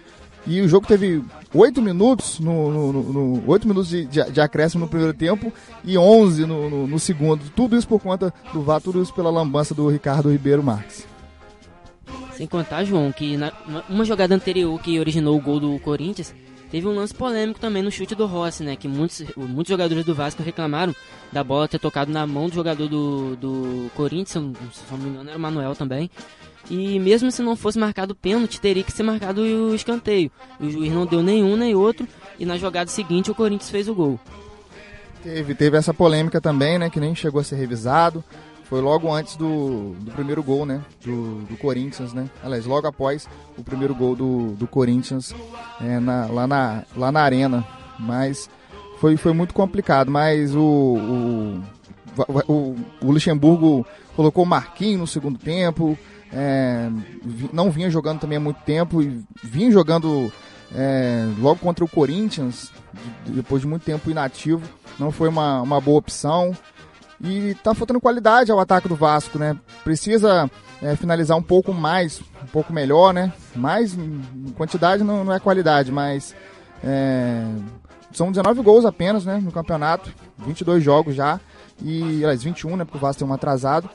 E 0.47 0.61
o 0.61 0.67
jogo 0.67 0.85
teve 0.85 1.23
oito 1.53 1.81
minutos, 1.81 2.39
no, 2.39 2.71
no, 2.71 3.03
no, 3.03 3.43
8 3.47 3.67
minutos 3.67 3.89
de, 3.89 4.05
de, 4.05 4.31
de, 4.31 4.39
acréscimo 4.39 4.83
no 4.85 4.89
primeiro 4.89 5.11
tempo 5.11 5.51
e 5.83 5.97
11 5.97 6.45
no, 6.45 6.69
no, 6.69 6.87
no, 6.87 6.99
segundo. 6.99 7.49
Tudo 7.55 7.75
isso 7.75 7.87
por 7.87 7.99
conta 7.99 8.31
do 8.53 8.61
VAR, 8.61 8.79
tudo 8.79 9.01
isso 9.01 9.11
pela 9.11 9.31
lambança 9.31 9.73
do 9.73 9.89
Ricardo 9.89 10.31
Ribeiro 10.31 10.61
Marques. 10.61 11.07
Sem 12.35 12.47
contar, 12.47 12.83
João, 12.83 13.11
que 13.11 13.37
na, 13.37 13.51
uma 13.89 14.03
jogada 14.05 14.35
anterior 14.35 14.79
que 14.81 14.99
originou 14.99 15.37
o 15.37 15.41
gol 15.41 15.59
do 15.59 15.79
Corinthians, 15.79 16.33
Teve 16.75 16.87
um 16.87 16.95
lance 16.95 17.13
polêmico 17.13 17.59
também 17.59 17.83
no 17.83 17.91
chute 17.91 18.15
do 18.15 18.25
Rossi, 18.25 18.63
né? 18.63 18.75
Que 18.75 18.87
muitos, 18.87 19.23
muitos 19.37 19.69
jogadores 19.69 20.03
do 20.03 20.15
Vasco 20.15 20.43
reclamaram 20.43 20.95
da 21.31 21.43
bola 21.43 21.67
ter 21.67 21.79
tocado 21.79 22.11
na 22.11 22.25
mão 22.27 22.49
do 22.49 22.55
jogador 22.55 22.89
do, 22.89 23.35
do 23.35 23.91
Corinthians, 23.95 24.31
se 24.73 24.91
não 24.91 24.97
me 24.97 25.09
engano 25.09 25.29
era 25.29 25.37
o 25.37 25.41
Manuel 25.41 25.75
também. 25.75 26.09
E 26.69 26.99
mesmo 26.99 27.31
se 27.31 27.41
não 27.41 27.55
fosse 27.55 27.77
marcado 27.77 28.13
o 28.13 28.15
pênalti, 28.15 28.59
teria 28.59 28.83
que 28.83 28.91
ser 28.91 29.03
marcado 29.03 29.41
o 29.41 29.75
escanteio. 29.75 30.31
o 30.59 30.69
juiz 30.69 30.91
não 30.91 31.05
deu 31.05 31.21
nenhum 31.21 31.55
nem 31.55 31.75
outro. 31.75 32.07
E 32.39 32.45
na 32.45 32.57
jogada 32.57 32.89
seguinte 32.89 33.31
o 33.31 33.35
Corinthians 33.35 33.69
fez 33.69 33.87
o 33.87 33.95
gol. 33.95 34.19
Teve, 35.23 35.55
teve 35.55 35.77
essa 35.77 35.93
polêmica 35.93 36.41
também, 36.41 36.77
né? 36.77 36.89
Que 36.89 36.99
nem 36.99 37.15
chegou 37.15 37.39
a 37.39 37.43
ser 37.43 37.55
revisado. 37.55 38.23
Foi 38.65 38.81
logo 38.81 39.13
antes 39.13 39.35
do, 39.35 39.91
do 39.99 40.11
primeiro 40.11 40.41
gol, 40.41 40.65
né? 40.65 40.81
Do, 41.03 41.41
do 41.43 41.55
Corinthians, 41.57 42.13
né? 42.13 42.27
Aliás, 42.43 42.65
logo 42.65 42.87
após 42.87 43.27
o 43.57 43.63
primeiro 43.63 43.93
gol 43.93 44.15
do, 44.15 44.53
do 44.53 44.67
Corinthians 44.67 45.33
é, 45.79 45.99
na, 45.99 46.25
lá, 46.25 46.47
na, 46.47 46.83
lá 46.95 47.11
na 47.11 47.21
arena. 47.21 47.65
Mas 47.99 48.49
foi, 48.99 49.17
foi 49.17 49.33
muito 49.33 49.53
complicado. 49.53 50.09
Mas 50.09 50.55
o, 50.55 50.61
o, 50.61 51.63
o, 52.47 52.75
o 53.01 53.11
Luxemburgo 53.11 53.85
colocou 54.15 54.43
o 54.43 54.47
Marquinhos 54.47 54.99
no 54.99 55.07
segundo 55.07 55.37
tempo. 55.37 55.97
É, 56.33 56.89
não 57.53 57.69
vinha 57.69 57.89
jogando 57.89 58.19
também 58.19 58.37
há 58.37 58.41
muito 58.41 58.61
tempo. 58.63 58.99
E 58.99 59.23
vinha 59.43 59.71
jogando 59.71 60.33
é, 60.73 61.27
logo 61.39 61.59
contra 61.59 61.85
o 61.85 61.89
Corinthians, 61.89 62.71
depois 63.27 63.61
de 63.61 63.67
muito 63.67 63.83
tempo 63.83 64.09
inativo. 64.09 64.63
Não 64.97 65.11
foi 65.11 65.29
uma, 65.29 65.61
uma 65.61 65.79
boa 65.79 65.99
opção. 65.99 66.51
E 67.25 67.55
tá 67.55 67.73
faltando 67.73 67.99
qualidade 67.99 68.51
ao 68.51 68.59
ataque 68.59 68.87
do 68.87 68.95
Vasco, 68.95 69.39
né? 69.39 69.57
Precisa 69.83 70.49
é, 70.81 70.95
finalizar 70.95 71.35
um 71.35 71.41
pouco 71.41 71.73
mais, 71.73 72.21
um 72.43 72.47
pouco 72.47 72.71
melhor, 72.71 73.13
né? 73.13 73.33
Mais 73.55 73.97
quantidade 74.55 75.03
não, 75.03 75.23
não 75.23 75.33
é 75.33 75.39
qualidade, 75.39 75.91
mas 75.91 76.35
é, 76.83 77.43
são 78.11 78.31
19 78.31 78.61
gols 78.61 78.85
apenas, 78.85 79.25
né? 79.25 79.39
No 79.43 79.51
campeonato, 79.51 80.13
22 80.37 80.83
jogos 80.83 81.15
já. 81.15 81.39
E, 81.81 82.23
aliás, 82.23 82.43
21, 82.43 82.77
né? 82.77 82.85
Porque 82.85 82.97
o 82.97 83.01
Vasco 83.01 83.19
tem 83.19 83.27
um 83.27 83.33
atrasado. 83.33 83.89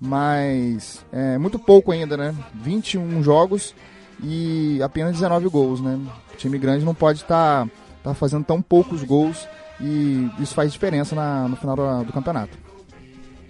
Mas 0.00 1.04
é 1.12 1.36
muito 1.38 1.58
pouco 1.58 1.90
ainda, 1.90 2.16
né? 2.16 2.34
21 2.54 3.20
jogos 3.22 3.74
e 4.22 4.80
apenas 4.82 5.12
19 5.12 5.48
gols, 5.48 5.80
né? 5.80 5.98
O 6.32 6.36
time 6.36 6.56
grande 6.56 6.84
não 6.84 6.94
pode 6.94 7.22
estar 7.22 7.66
tá, 7.66 7.70
tá 8.04 8.14
fazendo 8.14 8.44
tão 8.44 8.62
poucos 8.62 9.02
gols 9.02 9.48
e 9.80 10.30
isso 10.38 10.54
faz 10.54 10.72
diferença 10.72 11.14
na, 11.14 11.48
no 11.48 11.56
final 11.56 11.76
do, 11.76 12.04
do, 12.04 12.12
campeonato. 12.12 12.56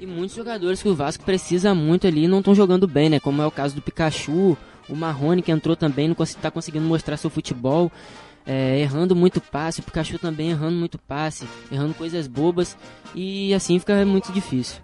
E 0.00 0.06
muitos 0.06 0.36
jogadores 0.36 0.80
que 0.80 0.88
o 0.88 0.94
Vasco 0.94 1.24
precisa 1.24 1.74
muito 1.74 2.06
ali 2.06 2.28
não 2.28 2.38
estão 2.38 2.54
jogando 2.54 2.86
bem, 2.86 3.10
né? 3.10 3.18
Como 3.18 3.42
é 3.42 3.46
o 3.46 3.50
caso 3.50 3.74
do 3.74 3.82
Pikachu, 3.82 4.56
o 4.88 4.94
Marrone 4.94 5.42
que 5.42 5.50
entrou 5.50 5.74
também, 5.74 6.06
não 6.06 6.16
está 6.20 6.52
conseguindo 6.52 6.86
mostrar 6.86 7.16
seu 7.16 7.28
futebol, 7.28 7.90
é, 8.46 8.78
errando 8.78 9.16
muito 9.16 9.40
passe, 9.40 9.80
o 9.80 9.82
Pikachu 9.82 10.18
também 10.18 10.50
errando 10.50 10.76
muito 10.76 10.98
passe, 10.98 11.48
errando 11.70 11.94
coisas 11.94 12.28
bobas 12.28 12.76
e 13.12 13.52
assim 13.52 13.78
fica 13.80 14.06
muito 14.06 14.30
difícil. 14.32 14.80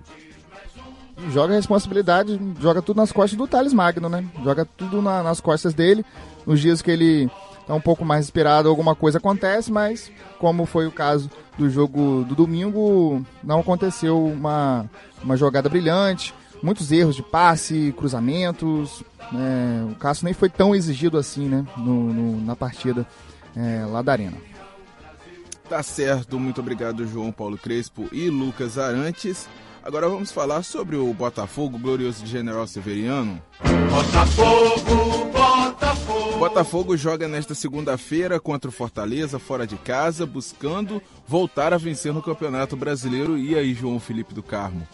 Joga 1.31 1.53
a 1.53 1.57
responsabilidade, 1.57 2.38
joga 2.61 2.83
tudo 2.83 2.96
nas 2.96 3.12
costas 3.12 3.38
do 3.38 3.46
Thales 3.46 3.72
Magno, 3.72 4.09
né? 4.09 4.24
Joga 4.42 4.64
tudo 4.64 5.00
na, 5.00 5.22
nas 5.22 5.40
costas 5.40 5.72
dele. 5.72 6.05
Nos 6.44 6.61
dias 6.61 6.83
que 6.83 6.90
ele 6.90 7.31
tá 7.66 7.74
um 7.74 7.81
pouco 7.81 8.05
mais 8.05 8.27
inspirado, 8.27 8.68
alguma 8.68 8.94
coisa 8.94 9.18
acontece, 9.18 9.72
mas 9.72 10.11
como 10.38 10.66
foi 10.66 10.87
o 10.87 10.92
caso 10.92 11.31
do 11.59 11.70
jogo 11.70 12.24
do 12.24 12.35
domingo, 12.35 13.24
não 13.42 13.61
aconteceu 13.61 14.24
uma, 14.24 14.88
uma 15.22 15.37
jogada 15.37 15.68
brilhante, 15.68 16.35
muitos 16.62 16.90
erros 16.90 17.14
de 17.16 17.22
passe, 17.22 17.94
cruzamentos. 17.96 19.03
É, 19.33 19.90
o 19.90 19.94
Cássio 19.94 20.24
nem 20.24 20.35
foi 20.35 20.48
tão 20.48 20.74
exigido 20.74 21.16
assim 21.18 21.48
né, 21.48 21.64
no, 21.77 22.12
no 22.12 22.40
na 22.40 22.57
partida 22.57 23.07
é, 23.57 23.85
lá 23.87 24.03
da 24.03 24.12
Arena. 24.12 24.37
Tá 25.68 25.83
certo, 25.83 26.38
muito 26.38 26.61
obrigado 26.61 27.07
João 27.07 27.33
Paulo 27.33 27.57
Crespo 27.57 28.09
e 28.12 28.29
Lucas 28.29 28.77
Arantes. 28.79 29.48
Agora 29.83 30.09
vamos 30.09 30.33
falar 30.33 30.62
sobre 30.62 30.96
o 30.96 31.12
Botafogo, 31.12 31.79
glorioso 31.79 32.24
de 32.24 32.31
General 32.31 32.66
Severiano. 32.66 33.40
Botafogo, 33.90 35.31
Botafogo. 35.85 36.38
Botafogo 36.38 36.97
joga 36.97 37.29
nesta 37.29 37.55
segunda-feira 37.55 38.40
contra 38.40 38.68
o 38.68 38.73
Fortaleza, 38.73 39.38
fora 39.38 39.66
de 39.66 39.77
casa, 39.77 40.25
buscando 40.25 41.03
voltar 41.27 41.73
a 41.73 41.79
vencer 41.79 42.12
no 42.12 42.23
Campeonato 42.23 42.77
Brasileiro. 42.77 43.37
E 43.37 43.57
aí, 43.57 43.75
João 43.75 44.01
Felipe 44.01 44.33
do 44.33 44.42
Carmo? 44.42 44.87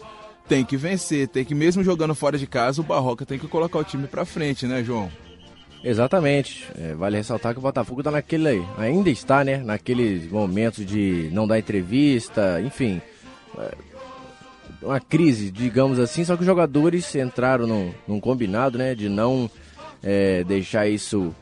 tem 0.47 0.65
que 0.65 0.75
vencer, 0.75 1.29
tem 1.29 1.45
que 1.45 1.55
mesmo 1.55 1.81
jogando 1.81 2.13
fora 2.13 2.37
de 2.37 2.45
casa, 2.45 2.81
o 2.81 2.83
Barroca 2.83 3.25
tem 3.25 3.39
que 3.39 3.47
colocar 3.47 3.79
o 3.79 3.85
time 3.85 4.05
para 4.05 4.25
frente, 4.25 4.65
né, 4.65 4.83
João? 4.83 5.09
Exatamente. 5.81 6.67
É, 6.77 6.93
vale 6.93 7.15
ressaltar 7.15 7.53
que 7.53 7.59
o 7.59 7.61
Botafogo 7.61 8.01
está 8.01 8.11
naquele, 8.11 8.61
ainda 8.77 9.09
está, 9.09 9.45
né, 9.45 9.59
naqueles 9.59 10.29
momentos 10.29 10.85
de 10.85 11.29
não 11.31 11.47
dar 11.47 11.57
entrevista, 11.57 12.59
enfim, 12.59 13.01
é, 13.57 13.71
uma 14.81 14.99
crise, 14.99 15.49
digamos 15.49 15.99
assim. 15.99 16.25
Só 16.25 16.35
que 16.35 16.41
os 16.41 16.45
jogadores 16.45 17.15
entraram 17.15 17.65
num, 17.65 17.93
num 18.05 18.19
combinado, 18.19 18.77
né, 18.77 18.93
de 18.93 19.07
não 19.07 19.49
é, 20.03 20.43
deixar 20.43 20.87
isso, 20.87 21.33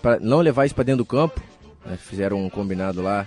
pra, 0.00 0.18
não 0.20 0.40
levar 0.40 0.66
isso 0.66 0.74
para 0.74 0.84
dentro 0.84 1.04
do 1.04 1.06
campo. 1.06 1.40
Né, 1.84 1.96
fizeram 1.96 2.44
um 2.44 2.50
combinado 2.50 3.02
lá, 3.02 3.26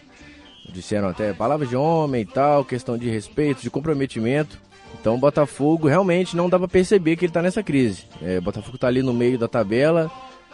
disseram 0.71 1.09
até 1.09 1.33
palavras 1.33 1.69
de 1.69 1.75
homem 1.75 2.21
e 2.21 2.25
tal, 2.25 2.63
questão 2.65 2.97
de 2.97 3.09
respeito, 3.09 3.61
de 3.61 3.69
comprometimento. 3.69 4.59
Então 4.99 5.15
o 5.15 5.17
Botafogo 5.17 5.87
realmente 5.87 6.35
não 6.35 6.49
dá 6.49 6.57
para 6.57 6.67
perceber 6.67 7.15
que 7.15 7.25
ele 7.25 7.29
está 7.29 7.41
nessa 7.41 7.61
crise. 7.61 8.05
É, 8.21 8.37
o 8.37 8.41
Botafogo 8.41 8.75
está 8.75 8.87
ali 8.87 9.03
no 9.03 9.13
meio 9.13 9.37
da 9.37 9.47
tabela. 9.47 10.11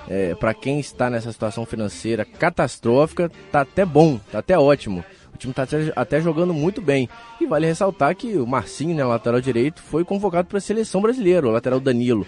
É, 0.08 0.34
para 0.34 0.54
quem 0.54 0.80
está 0.80 1.12
nessa 1.12 1.32
situação 1.32 1.64
financeira 1.64 2.26
catastrófica, 2.26 3.32
tá 3.52 3.62
até 3.62 3.86
bom, 3.86 4.20
tá 4.32 4.40
até 4.40 4.58
ótimo. 4.58 5.06
O 5.34 5.38
time 5.38 5.52
está 5.52 5.64
até, 5.64 5.94
até, 5.96 6.22
jogando 6.22 6.54
muito 6.54 6.82
bem. 6.82 7.08
E 7.40 7.46
vale 7.46 7.68
ressaltar 7.68 8.16
que 8.16 8.36
o 8.38 8.48
Marcinho, 8.48 8.96
né, 8.96 9.04
lateral 9.04 9.40
direito, 9.40 9.82
foi 9.82 10.04
convocado 10.04 10.48
para 10.48 10.58
a 10.58 10.62
seleção 10.62 11.02
brasileira, 11.02 11.48
o 11.48 11.52
lateral 11.52 11.80
Danilo, 11.80 12.26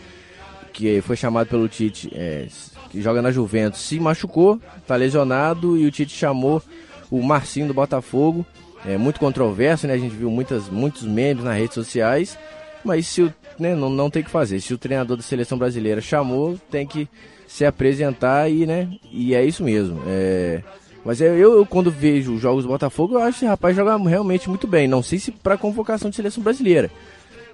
que 0.74 1.00
foi 1.02 1.16
chamado 1.16 1.48
pelo 1.48 1.70
Tite, 1.70 2.12
é, 2.14 2.48
que 2.90 3.02
joga 3.02 3.22
na 3.22 3.32
Juventus, 3.32 3.80
se 3.82 4.00
machucou, 4.00 4.60
está 4.78 4.96
lesionado 4.96 5.78
e 5.78 5.86
o 5.86 5.92
Tite 5.92 6.14
chamou 6.14 6.62
o 7.10 7.22
Marcinho 7.22 7.68
do 7.68 7.74
Botafogo 7.74 8.46
é, 8.86 8.98
muito 8.98 9.20
controverso, 9.20 9.88
né? 9.88 9.94
A 9.94 9.98
gente 9.98 10.16
viu 10.16 10.30
muitas, 10.30 10.70
muitos 10.70 11.04
memes 11.04 11.44
nas 11.44 11.58
redes 11.58 11.74
sociais, 11.74 12.38
mas 12.84 13.08
se 13.08 13.22
o, 13.22 13.34
né, 13.58 13.76
não, 13.76 13.90
não 13.90 14.10
tem 14.10 14.24
que 14.24 14.30
fazer. 14.30 14.60
Se 14.60 14.74
o 14.74 14.78
treinador 14.78 15.16
da 15.16 15.24
seleção 15.24 15.58
brasileira 15.58 16.02
chamou, 16.02 16.58
tem 16.70 16.86
que 16.86 17.08
se 17.48 17.66
apresentar 17.66 18.50
e, 18.50 18.66
né? 18.66 18.90
E 19.12 19.34
é 19.34 19.46
isso 19.46 19.64
mesmo. 19.64 20.02
É, 20.08 20.62
mas 21.06 21.22
eu, 21.22 21.38
eu, 21.38 21.66
quando 21.66 21.92
vejo 21.92 22.34
os 22.34 22.42
jogos 22.42 22.64
do 22.64 22.70
Botafogo, 22.70 23.16
eu 23.16 23.22
acho 23.22 23.40
que 23.40 23.46
esse 23.46 23.50
rapaz 23.50 23.76
joga 23.76 23.98
realmente 23.98 24.50
muito 24.50 24.68
bem. 24.68 24.88
Não 24.88 25.04
sei 25.04 25.20
se 25.20 25.32
para 25.32 25.58
convocação 25.58 26.10
de 26.10 26.16
seleção 26.16 26.44
brasileira. 26.44 26.90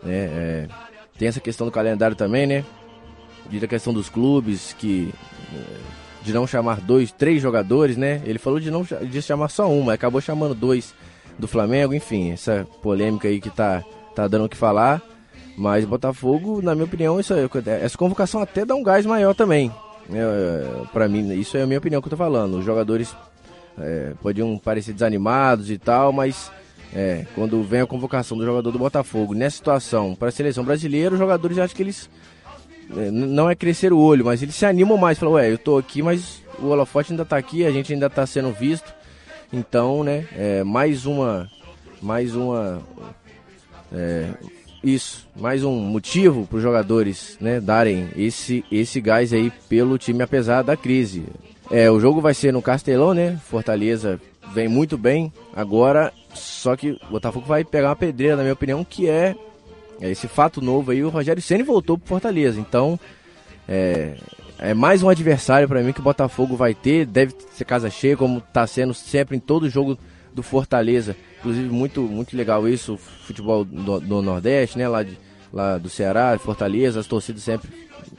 É, 0.06 0.10
é, 0.10 0.68
tem 1.18 1.28
essa 1.28 1.40
questão 1.40 1.68
do 1.68 1.72
calendário 1.72 2.16
também, 2.16 2.48
né? 2.48 2.66
De 3.50 3.64
a 3.64 3.68
questão 3.68 3.92
dos 3.92 4.10
clubes 4.10 4.76
que 4.78 5.14
é, 5.54 6.00
de 6.22 6.34
não 6.34 6.46
chamar 6.46 6.82
dois, 6.82 7.12
três 7.12 7.42
jogadores, 7.42 7.98
né? 7.98 8.22
Ele 8.26 8.38
falou 8.38 8.60
de 8.60 8.70
não 8.70 8.84
de 8.84 9.22
chamar 9.22 9.50
só 9.50 9.68
um, 9.70 9.82
mas 9.84 9.96
acabou 9.96 10.22
chamando 10.22 10.54
dois 10.54 10.94
do 11.38 11.48
Flamengo, 11.48 11.94
enfim, 11.94 12.32
essa 12.32 12.68
polêmica 12.82 13.28
aí 13.28 13.40
que 13.40 13.50
tá, 13.50 13.84
tá 14.14 14.28
dando 14.28 14.46
o 14.46 14.50
que 14.50 14.58
falar. 14.58 15.02
Mas 15.58 15.84
Botafogo, 15.86 16.62
na 16.62 16.74
minha 16.74 16.86
opinião, 16.86 17.20
isso, 17.20 17.34
essa 17.66 17.98
convocação 17.98 18.42
até 18.42 18.64
dá 18.64 18.76
um 18.76 18.84
gás 18.84 19.06
maior 19.06 19.34
também. 19.34 19.72
É, 20.12 20.86
para 20.92 21.08
mim, 21.08 21.34
isso 21.34 21.58
é 21.58 21.62
a 21.62 21.66
minha 21.66 21.80
opinião 21.80 22.02
que 22.02 22.08
eu 22.08 22.12
tô 22.12 22.18
falando. 22.18 22.58
Os 22.60 22.66
jogadores 22.66 23.16
é, 23.78 24.14
podiam 24.22 24.58
parecer 24.58 24.94
desanimados 24.94 25.70
e 25.70 25.78
tal, 25.78 26.12
mas 26.12 26.52
é, 26.94 27.26
quando 27.36 27.62
vem 27.64 27.82
a 27.82 27.86
convocação 27.86 28.38
do 28.38 28.46
jogador 28.46 28.72
do 28.72 28.80
Botafogo 28.80 29.34
nessa 29.34 29.58
situação 29.58 30.16
para 30.16 30.30
a 30.30 30.32
seleção 30.32 30.64
brasileira, 30.64 31.14
os 31.14 31.20
jogadores 31.20 31.58
acham 31.58 31.76
que 31.76 31.84
eles 31.84 32.10
é, 32.39 32.39
não 32.90 33.50
é 33.50 33.56
crescer 33.56 33.94
o 33.94 34.00
olho, 34.00 34.26
mas 34.26 34.42
eles 34.42 34.56
se 34.56 34.66
animam 34.66 34.98
mais. 34.98 35.18
Falam, 35.18 35.36
ué, 35.36 35.52
eu 35.52 35.58
tô 35.58 35.78
aqui, 35.78 36.02
mas 36.02 36.42
o 36.60 36.68
holofote 36.68 37.14
ainda 37.14 37.26
tá 37.26 37.38
aqui, 37.38 37.66
a 37.66 37.72
gente 37.72 37.94
ainda 37.94 38.10
tá 38.10 38.26
sendo 38.26 38.52
visto. 38.52 38.94
Então, 39.52 40.04
né, 40.04 40.28
é, 40.36 40.64
mais 40.64 41.06
uma, 41.06 41.50
mais 42.02 42.36
uma, 42.36 42.82
é, 43.92 44.30
isso, 44.84 45.28
mais 45.36 45.64
um 45.64 45.76
motivo 45.76 46.46
para 46.46 46.58
os 46.58 46.64
jogadores, 46.64 47.38
né, 47.42 47.60
darem 47.60 48.10
esse, 48.16 48.64
esse 48.72 49.02
gás 49.02 49.34
aí 49.34 49.52
pelo 49.68 49.98
time 49.98 50.22
apesar 50.22 50.62
da 50.62 50.78
crise. 50.78 51.26
É, 51.72 51.90
o 51.90 52.00
jogo 52.00 52.22
vai 52.22 52.34
ser 52.34 52.52
no 52.52 52.62
Castelão, 52.62 53.14
né? 53.14 53.40
Fortaleza 53.46 54.20
vem 54.54 54.68
muito 54.68 54.98
bem 54.98 55.32
agora, 55.56 56.12
só 56.34 56.76
que 56.76 56.92
o 56.92 57.12
Botafogo 57.12 57.46
vai 57.46 57.64
pegar 57.64 57.90
uma 57.90 57.96
pedreira, 57.96 58.36
na 58.36 58.42
minha 58.42 58.54
opinião, 58.54 58.84
que 58.84 59.08
é, 59.08 59.36
é 59.36 59.36
esse 60.02 60.28
fato 60.28 60.62
novo 60.62 60.92
aí. 60.92 61.04
O 61.04 61.10
Rogério 61.10 61.42
Ceni 61.42 61.64
voltou 61.64 61.98
para 61.98 62.08
Fortaleza, 62.08 62.60
então 62.60 63.00
é, 63.68 64.16
é 64.58 64.74
mais 64.74 65.04
um 65.04 65.10
adversário 65.10 65.68
para 65.68 65.82
mim 65.82 65.94
que 65.94 66.00
o 66.00 66.04
Botafogo 66.04 66.56
vai 66.56 66.74
ter. 66.74 67.06
Deve 67.06 67.34
ser 67.52 67.66
casa 67.66 67.90
cheia, 67.90 68.18
como 68.18 68.40
está 68.40 68.66
sendo 68.66 68.94
sempre 68.94 69.38
em 69.38 69.40
todo 69.40 69.70
jogo 69.70 69.98
do 70.34 70.44
Fortaleza. 70.44 71.16
Inclusive, 71.40 71.70
muito, 71.70 72.02
muito 72.02 72.36
legal 72.36 72.68
isso, 72.68 72.98
futebol 72.98 73.64
do, 73.64 74.00
do, 74.00 74.22
Nordeste, 74.22 74.78
né? 74.78 74.88
Lá, 74.88 75.04
de, 75.04 75.18
lá 75.54 75.78
do 75.78 75.90
Ceará, 75.90 76.38
Fortaleza, 76.38 77.00
as 77.00 77.08
torcidas 77.08 77.44
sempre 77.44 77.70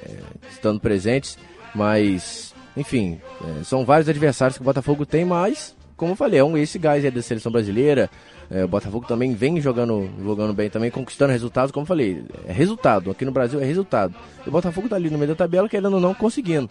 é, 0.03 0.17
estando 0.51 0.81
presentes. 0.81 1.37
Mas, 1.75 2.55
enfim, 2.77 3.21
é, 3.43 3.65
são 3.65 3.85
vários 3.85 4.09
adversários 4.09 4.57
que 4.57 4.63
o 4.63 4.65
Botafogo 4.65 5.05
tem, 5.05 5.25
mas, 5.25 5.77
como 6.01 6.13
eu 6.13 6.17
falei, 6.17 6.41
é 6.41 6.45
um, 6.45 6.57
esse 6.57 6.79
gás 6.79 7.05
é 7.05 7.11
da 7.11 7.21
seleção 7.21 7.53
brasileira. 7.53 8.11
É, 8.51 8.65
o 8.65 8.69
Botafogo 8.69 9.07
também 9.07 9.35
vem 9.35 9.61
jogando, 9.61 10.09
jogando 10.19 10.55
bem, 10.55 10.71
também 10.71 10.91
conquistando 10.91 11.31
resultados, 11.31 11.71
como 11.71 11.85
eu 11.85 11.87
falei, 11.87 12.25
é 12.47 12.53
resultado. 12.53 13.11
Aqui 13.11 13.23
no 13.23 13.31
Brasil 13.31 13.61
é 13.61 13.65
resultado. 13.67 14.15
O 14.47 14.51
Botafogo 14.51 14.89
tá 14.89 14.97
ali 14.97 15.11
no 15.11 15.19
meio 15.19 15.29
da 15.29 15.35
tabela, 15.35 15.69
querendo 15.69 15.93
ou 15.93 16.01
não, 16.01 16.15
conseguindo. 16.15 16.71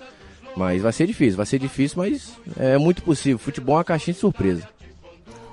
Mas 0.57 0.81
vai 0.81 0.91
ser 0.91 1.05
difícil, 1.05 1.37
vai 1.37 1.45
ser 1.45 1.59
difícil, 1.59 1.99
mas 1.99 2.33
é 2.57 2.75
muito 2.79 3.03
possível. 3.03 3.37
Futebol 3.37 3.75
é 3.75 3.77
uma 3.77 3.83
caixinha 3.83 4.15
de 4.15 4.19
surpresa. 4.19 4.67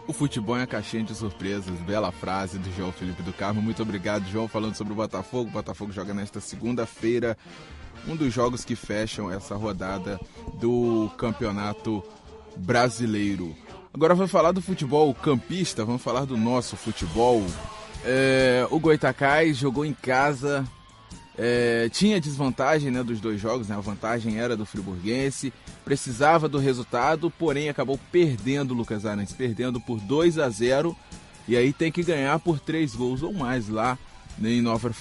O 0.09 0.13
futebol 0.15 0.57
é 0.57 0.61
uma 0.61 0.67
caixinha 0.67 1.05
de 1.05 1.15
surpresas. 1.15 1.79
Bela 1.81 2.11
frase 2.11 2.59
do 2.59 2.75
João 2.75 2.93
Felipe 2.93 3.23
do 3.23 3.33
Carmo. 3.35 3.61
Muito 3.61 3.83
obrigado, 3.83 4.27
João, 4.31 4.49
falando 4.49 4.75
sobre 4.75 4.95
o 4.95 4.97
Botafogo. 4.97 5.51
O 5.51 5.53
Botafogo 5.53 5.93
joga 5.93 6.15
nesta 6.15 6.41
segunda-feira. 6.41 7.37
Um 8.09 8.17
dos 8.17 8.33
jogos 8.33 8.65
que 8.65 8.75
fecham 8.75 9.31
essa 9.31 9.55
rodada 9.55 10.19
do 10.59 11.11
Campeonato 11.19 12.03
Brasileiro. 12.57 13.55
Agora 13.97 14.15
vamos 14.15 14.31
falar 14.31 14.53
do 14.53 14.61
futebol 14.61 15.15
campista, 15.15 15.83
vamos 15.83 16.03
falar 16.03 16.27
do 16.27 16.37
nosso 16.37 16.77
futebol. 16.77 17.43
É, 18.05 18.69
o 18.71 18.79
Goitacás 18.79 19.57
jogou 19.57 19.87
em 19.87 19.95
casa, 19.95 20.67
é, 21.35 21.89
tinha 21.89 22.21
desvantagem 22.21 22.91
né, 22.91 23.03
dos 23.03 23.21
dois 23.23 23.41
jogos, 23.41 23.69
né, 23.69 23.75
a 23.75 23.81
vantagem 23.81 24.39
era 24.39 24.55
do 24.55 24.67
Friburguense, 24.67 25.51
precisava 25.83 26.47
do 26.47 26.59
resultado, 26.59 27.31
porém 27.31 27.71
acabou 27.71 27.99
perdendo 28.13 28.73
o 28.73 28.77
Lucas 28.77 29.07
Arantes, 29.07 29.33
perdendo 29.33 29.81
por 29.81 29.99
2 29.99 30.39
a 30.41 30.51
0 30.51 30.95
e 31.49 31.57
aí 31.57 31.73
tem 31.73 31.91
que 31.91 32.03
ganhar 32.03 32.39
por 32.39 32.61
3 32.61 32.95
gols 32.95 33.23
ou 33.23 33.33
mais 33.33 33.67
lá 33.67 33.97
em 34.45 34.61
Nova, 34.61 34.95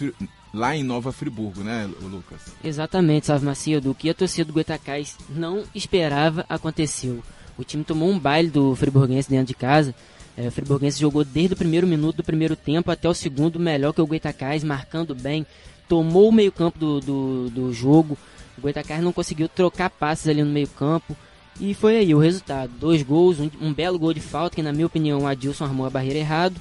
lá 0.53 0.73
em 0.73 0.83
Nova 0.83 1.11
Friburgo, 1.11 1.65
né, 1.65 1.91
Lucas? 2.01 2.39
Exatamente, 2.63 3.25
Salve 3.25 3.45
Macio, 3.45 3.81
do 3.81 3.93
que 3.93 4.09
a 4.09 4.13
torcida 4.13 4.45
do 4.45 4.53
Goitacás 4.53 5.17
não 5.29 5.65
esperava 5.75 6.45
aconteceu. 6.47 7.21
O 7.57 7.63
time 7.63 7.83
tomou 7.83 8.09
um 8.09 8.19
baile 8.19 8.49
do 8.49 8.75
Friburguense 8.75 9.29
dentro 9.29 9.47
de 9.47 9.53
casa. 9.53 9.95
É, 10.37 10.47
o 10.47 10.51
Friburguense 10.51 10.99
jogou 10.99 11.23
desde 11.23 11.53
o 11.53 11.57
primeiro 11.57 11.87
minuto 11.87 12.17
do 12.17 12.23
primeiro 12.23 12.55
tempo 12.55 12.91
até 12.91 13.07
o 13.07 13.13
segundo, 13.13 13.59
melhor 13.59 13.93
que 13.93 14.01
o 14.01 14.07
Goitacás, 14.07 14.63
marcando 14.63 15.15
bem. 15.15 15.45
Tomou 15.87 16.29
o 16.29 16.31
meio 16.31 16.51
campo 16.51 16.77
do, 16.77 16.99
do, 16.99 17.49
do 17.49 17.73
jogo. 17.73 18.17
O 18.57 18.61
Goitacás 18.61 19.01
não 19.01 19.13
conseguiu 19.13 19.47
trocar 19.47 19.89
passes 19.89 20.27
ali 20.27 20.43
no 20.43 20.51
meio 20.51 20.67
campo. 20.67 21.15
E 21.59 21.73
foi 21.73 21.97
aí 21.97 22.13
o 22.13 22.19
resultado. 22.19 22.71
Dois 22.77 23.01
gols, 23.01 23.39
um, 23.39 23.49
um 23.61 23.73
belo 23.73 23.97
gol 23.97 24.13
de 24.13 24.19
falta, 24.19 24.55
que 24.55 24.61
na 24.61 24.73
minha 24.73 24.87
opinião 24.87 25.21
o 25.21 25.27
Adilson 25.27 25.63
armou 25.63 25.85
a 25.85 25.89
barreira 25.89 26.19
errado. 26.19 26.59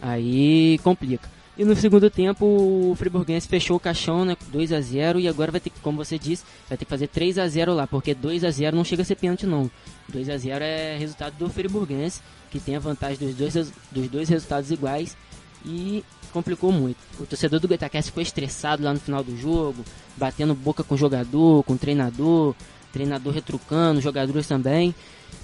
Aí 0.00 0.78
complica. 0.82 1.28
E 1.60 1.64
no 1.66 1.76
segundo 1.76 2.08
tempo 2.08 2.46
o 2.46 2.94
Friburguense 2.94 3.46
fechou 3.46 3.76
o 3.76 3.80
caixão, 3.80 4.24
né, 4.24 4.34
2 4.50 4.72
a 4.72 4.80
0 4.80 5.20
e 5.20 5.28
agora 5.28 5.52
vai 5.52 5.60
ter 5.60 5.68
que, 5.68 5.78
como 5.80 6.02
você 6.02 6.18
disse, 6.18 6.42
vai 6.66 6.78
ter 6.78 6.86
que 6.86 6.90
fazer 6.90 7.06
3 7.08 7.36
a 7.36 7.46
0 7.46 7.74
lá, 7.74 7.86
porque 7.86 8.14
2 8.14 8.44
a 8.44 8.50
0 8.50 8.74
não 8.74 8.82
chega 8.82 9.02
a 9.02 9.04
ser 9.04 9.16
pênalti 9.16 9.44
não. 9.44 9.70
2 10.08 10.30
a 10.30 10.38
0 10.38 10.64
é 10.64 10.96
resultado 10.96 11.34
do 11.36 11.50
Friburguense, 11.50 12.22
que 12.50 12.58
tem 12.58 12.76
a 12.76 12.78
vantagem 12.78 13.18
dos 13.18 13.36
dois, 13.36 13.72
dos 13.92 14.08
dois 14.08 14.30
resultados 14.30 14.70
iguais 14.70 15.14
e 15.62 16.02
complicou 16.32 16.72
muito. 16.72 16.96
O 17.18 17.26
torcedor 17.26 17.60
do 17.60 17.68
Goitacás 17.68 18.06
ficou 18.06 18.22
estressado 18.22 18.82
lá 18.82 18.94
no 18.94 18.98
final 18.98 19.22
do 19.22 19.36
jogo, 19.36 19.84
batendo 20.16 20.54
boca 20.54 20.82
com 20.82 20.94
o 20.94 20.98
jogador, 20.98 21.62
com 21.64 21.74
o 21.74 21.78
treinador, 21.78 22.54
treinador 22.92 23.32
retrucando, 23.32 24.00
jogadores 24.00 24.46
também 24.46 24.94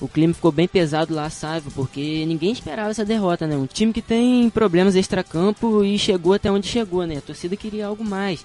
o 0.00 0.09
clima 0.09 0.35
ficou 0.35 0.52
bem 0.52 0.68
pesado 0.68 1.14
lá, 1.14 1.30
sabe? 1.30 1.70
Porque 1.74 2.24
ninguém 2.26 2.52
esperava 2.52 2.90
essa 2.90 3.04
derrota, 3.04 3.46
né? 3.46 3.56
Um 3.56 3.66
time 3.66 3.92
que 3.92 4.02
tem 4.02 4.50
problemas 4.50 4.94
extracampo 4.94 5.82
e 5.82 5.98
chegou 5.98 6.35
até 6.35 6.50
onde 6.50 6.66
chegou, 6.66 7.06
né? 7.06 7.16
A 7.16 7.22
torcida 7.22 7.56
queria 7.56 7.87
algo 7.87 8.04
mais. 8.04 8.44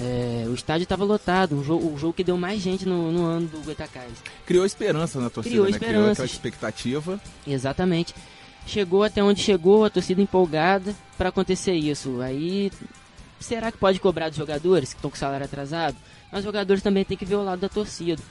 É, 0.00 0.44
o 0.48 0.54
estádio 0.54 0.84
estava 0.84 1.04
lotado, 1.04 1.56
um 1.56 1.62
jogo, 1.62 1.92
um 1.92 1.98
jogo 1.98 2.12
que 2.12 2.22
deu 2.24 2.36
mais 2.36 2.60
gente 2.60 2.86
no, 2.86 3.10
no 3.10 3.24
ano 3.24 3.46
do 3.48 3.60
Goitacás. 3.64 4.12
Criou 4.46 4.64
esperança 4.64 5.20
na 5.20 5.30
torcida, 5.30 5.52
Criou 5.52 5.64
né? 5.64 5.70
esperança. 5.70 5.98
Criou 5.98 6.12
aquela 6.12 6.26
expectativa. 6.26 7.20
Exatamente. 7.46 8.14
Chegou 8.66 9.02
até 9.02 9.22
onde 9.22 9.40
chegou, 9.40 9.84
a 9.84 9.90
torcida 9.90 10.20
empolgada 10.20 10.94
para 11.16 11.30
acontecer 11.30 11.74
isso. 11.74 12.20
Aí, 12.20 12.70
será 13.40 13.72
que 13.72 13.78
pode 13.78 13.98
cobrar 13.98 14.28
dos 14.28 14.38
jogadores 14.38 14.90
que 14.92 14.98
estão 14.98 15.10
com 15.10 15.16
salário 15.16 15.46
atrasado? 15.46 15.96
Mas 16.30 16.40
os 16.40 16.44
jogadores 16.44 16.82
também 16.82 17.04
têm 17.04 17.16
que 17.16 17.24
ver 17.24 17.36
o 17.36 17.44
lado 17.44 17.60
da 17.60 17.68
torcida. 17.68 18.22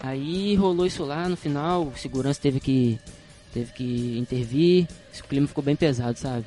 Aí 0.00 0.54
rolou 0.54 0.86
isso 0.86 1.04
lá 1.04 1.28
no 1.28 1.36
final, 1.36 1.86
o 1.86 1.96
segurança 1.96 2.40
teve 2.40 2.60
que 2.60 2.98
teve 3.52 3.72
que 3.72 4.18
intervir, 4.18 4.88
o 5.18 5.28
clima 5.28 5.46
ficou 5.46 5.62
bem 5.62 5.76
pesado, 5.76 6.18
sabe? 6.18 6.44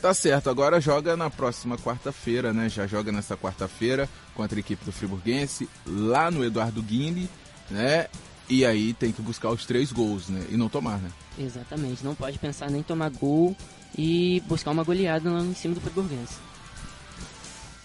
Tá 0.00 0.14
certo, 0.14 0.48
agora 0.48 0.80
joga 0.80 1.16
na 1.16 1.28
próxima 1.28 1.76
quarta-feira, 1.76 2.52
né? 2.52 2.68
Já 2.68 2.86
joga 2.86 3.10
nessa 3.10 3.36
quarta-feira 3.36 4.08
contra 4.34 4.56
a 4.58 4.60
equipe 4.60 4.84
do 4.84 4.92
Friburguense, 4.92 5.68
lá 5.84 6.30
no 6.30 6.44
Eduardo 6.44 6.80
Guinle, 6.82 7.28
né? 7.70 8.06
E 8.48 8.64
aí 8.64 8.92
tem 8.92 9.10
que 9.10 9.20
buscar 9.20 9.50
os 9.50 9.66
três 9.66 9.90
gols, 9.90 10.28
né? 10.28 10.46
E 10.50 10.56
não 10.56 10.68
tomar, 10.68 10.98
né? 10.98 11.10
Exatamente, 11.38 12.04
não 12.04 12.14
pode 12.14 12.38
pensar 12.38 12.70
nem 12.70 12.82
tomar 12.82 13.10
gol 13.10 13.56
e 13.96 14.40
buscar 14.46 14.70
uma 14.70 14.84
goleada 14.84 15.30
lá 15.30 15.40
em 15.40 15.54
cima 15.54 15.74
do 15.74 15.80
Friburguense. 15.80 16.47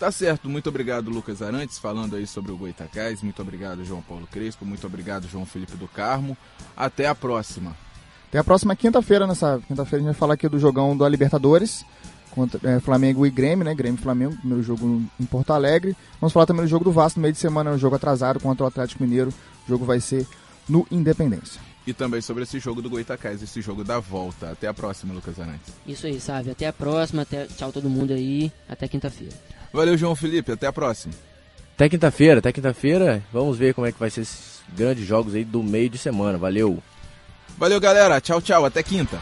Tá 0.03 0.11
certo, 0.11 0.49
muito 0.49 0.67
obrigado 0.67 1.09
Lucas 1.09 1.41
Arantes 1.41 1.79
falando 1.79 2.17
aí 2.17 2.27
sobre 2.27 2.51
o 2.51 2.57
Goitacás, 2.57 3.23
muito 3.23 3.41
obrigado 3.41 3.85
João 3.85 4.01
Paulo 4.01 4.27
Crespo, 4.29 4.65
muito 4.65 4.85
obrigado 4.85 5.29
João 5.29 5.45
Felipe 5.45 5.77
do 5.77 5.87
Carmo. 5.87 6.35
Até 6.75 7.07
a 7.07 7.15
próxima. 7.15 7.73
Até 8.27 8.37
a 8.37 8.43
próxima 8.43 8.75
quinta-feira, 8.75 9.25
nessa 9.25 9.61
quinta-feira 9.65 10.03
a 10.03 10.05
gente 10.05 10.11
vai 10.11 10.19
falar 10.19 10.33
aqui 10.33 10.49
do 10.49 10.59
jogão 10.59 10.97
da 10.97 11.07
Libertadores 11.07 11.85
contra 12.31 12.59
é, 12.69 12.81
Flamengo 12.81 13.25
e 13.25 13.29
Grêmio, 13.29 13.63
né? 13.63 13.73
Grêmio 13.73 13.97
e 13.97 14.03
Flamengo, 14.03 14.35
primeiro 14.35 14.61
jogo 14.61 15.01
em 15.17 15.25
Porto 15.25 15.53
Alegre. 15.53 15.95
Vamos 16.19 16.33
falar 16.33 16.45
também 16.45 16.65
do 16.65 16.69
jogo 16.69 16.83
do 16.83 16.91
Vasco 16.91 17.17
no 17.17 17.21
meio 17.21 17.33
de 17.33 17.39
semana, 17.39 17.71
um 17.71 17.77
jogo 17.77 17.95
atrasado 17.95 18.41
contra 18.41 18.65
o 18.65 18.67
Atlético 18.67 19.01
Mineiro. 19.01 19.33
O 19.65 19.69
jogo 19.69 19.85
vai 19.85 20.01
ser 20.01 20.27
no 20.67 20.85
Independência. 20.91 21.61
E 21.87 21.93
também 21.93 22.19
sobre 22.19 22.43
esse 22.43 22.59
jogo 22.59 22.81
do 22.81 22.89
Goitacás, 22.89 23.41
esse 23.41 23.61
jogo 23.61 23.85
da 23.85 23.99
volta. 23.99 24.51
Até 24.51 24.67
a 24.67 24.73
próxima, 24.73 25.13
Lucas 25.13 25.39
Arantes. 25.39 25.73
Isso 25.87 26.05
aí, 26.07 26.19
sabe? 26.19 26.51
Até 26.51 26.67
a 26.67 26.73
próxima, 26.73 27.21
até 27.21 27.45
tchau 27.45 27.71
todo 27.71 27.89
mundo 27.89 28.11
aí, 28.11 28.51
até 28.67 28.85
quinta-feira. 28.85 29.33
Valeu, 29.73 29.97
João 29.97 30.15
Felipe, 30.15 30.51
até 30.51 30.67
a 30.67 30.71
próxima. 30.71 31.15
Até 31.73 31.89
quinta-feira, 31.89 32.37
até 32.37 32.51
quinta-feira. 32.51 33.23
Vamos 33.33 33.57
ver 33.57 33.73
como 33.73 33.87
é 33.87 33.91
que 33.91 33.99
vai 33.99 34.11
ser 34.11 34.21
esses 34.21 34.61
grandes 34.69 35.05
jogos 35.05 35.33
aí 35.33 35.43
do 35.43 35.63
meio 35.63 35.89
de 35.89 35.97
semana. 35.97 36.37
Valeu! 36.37 36.81
Valeu, 37.57 37.79
galera. 37.79 38.21
Tchau, 38.21 38.39
tchau. 38.39 38.65
Até 38.65 38.83
quinta. 38.83 39.19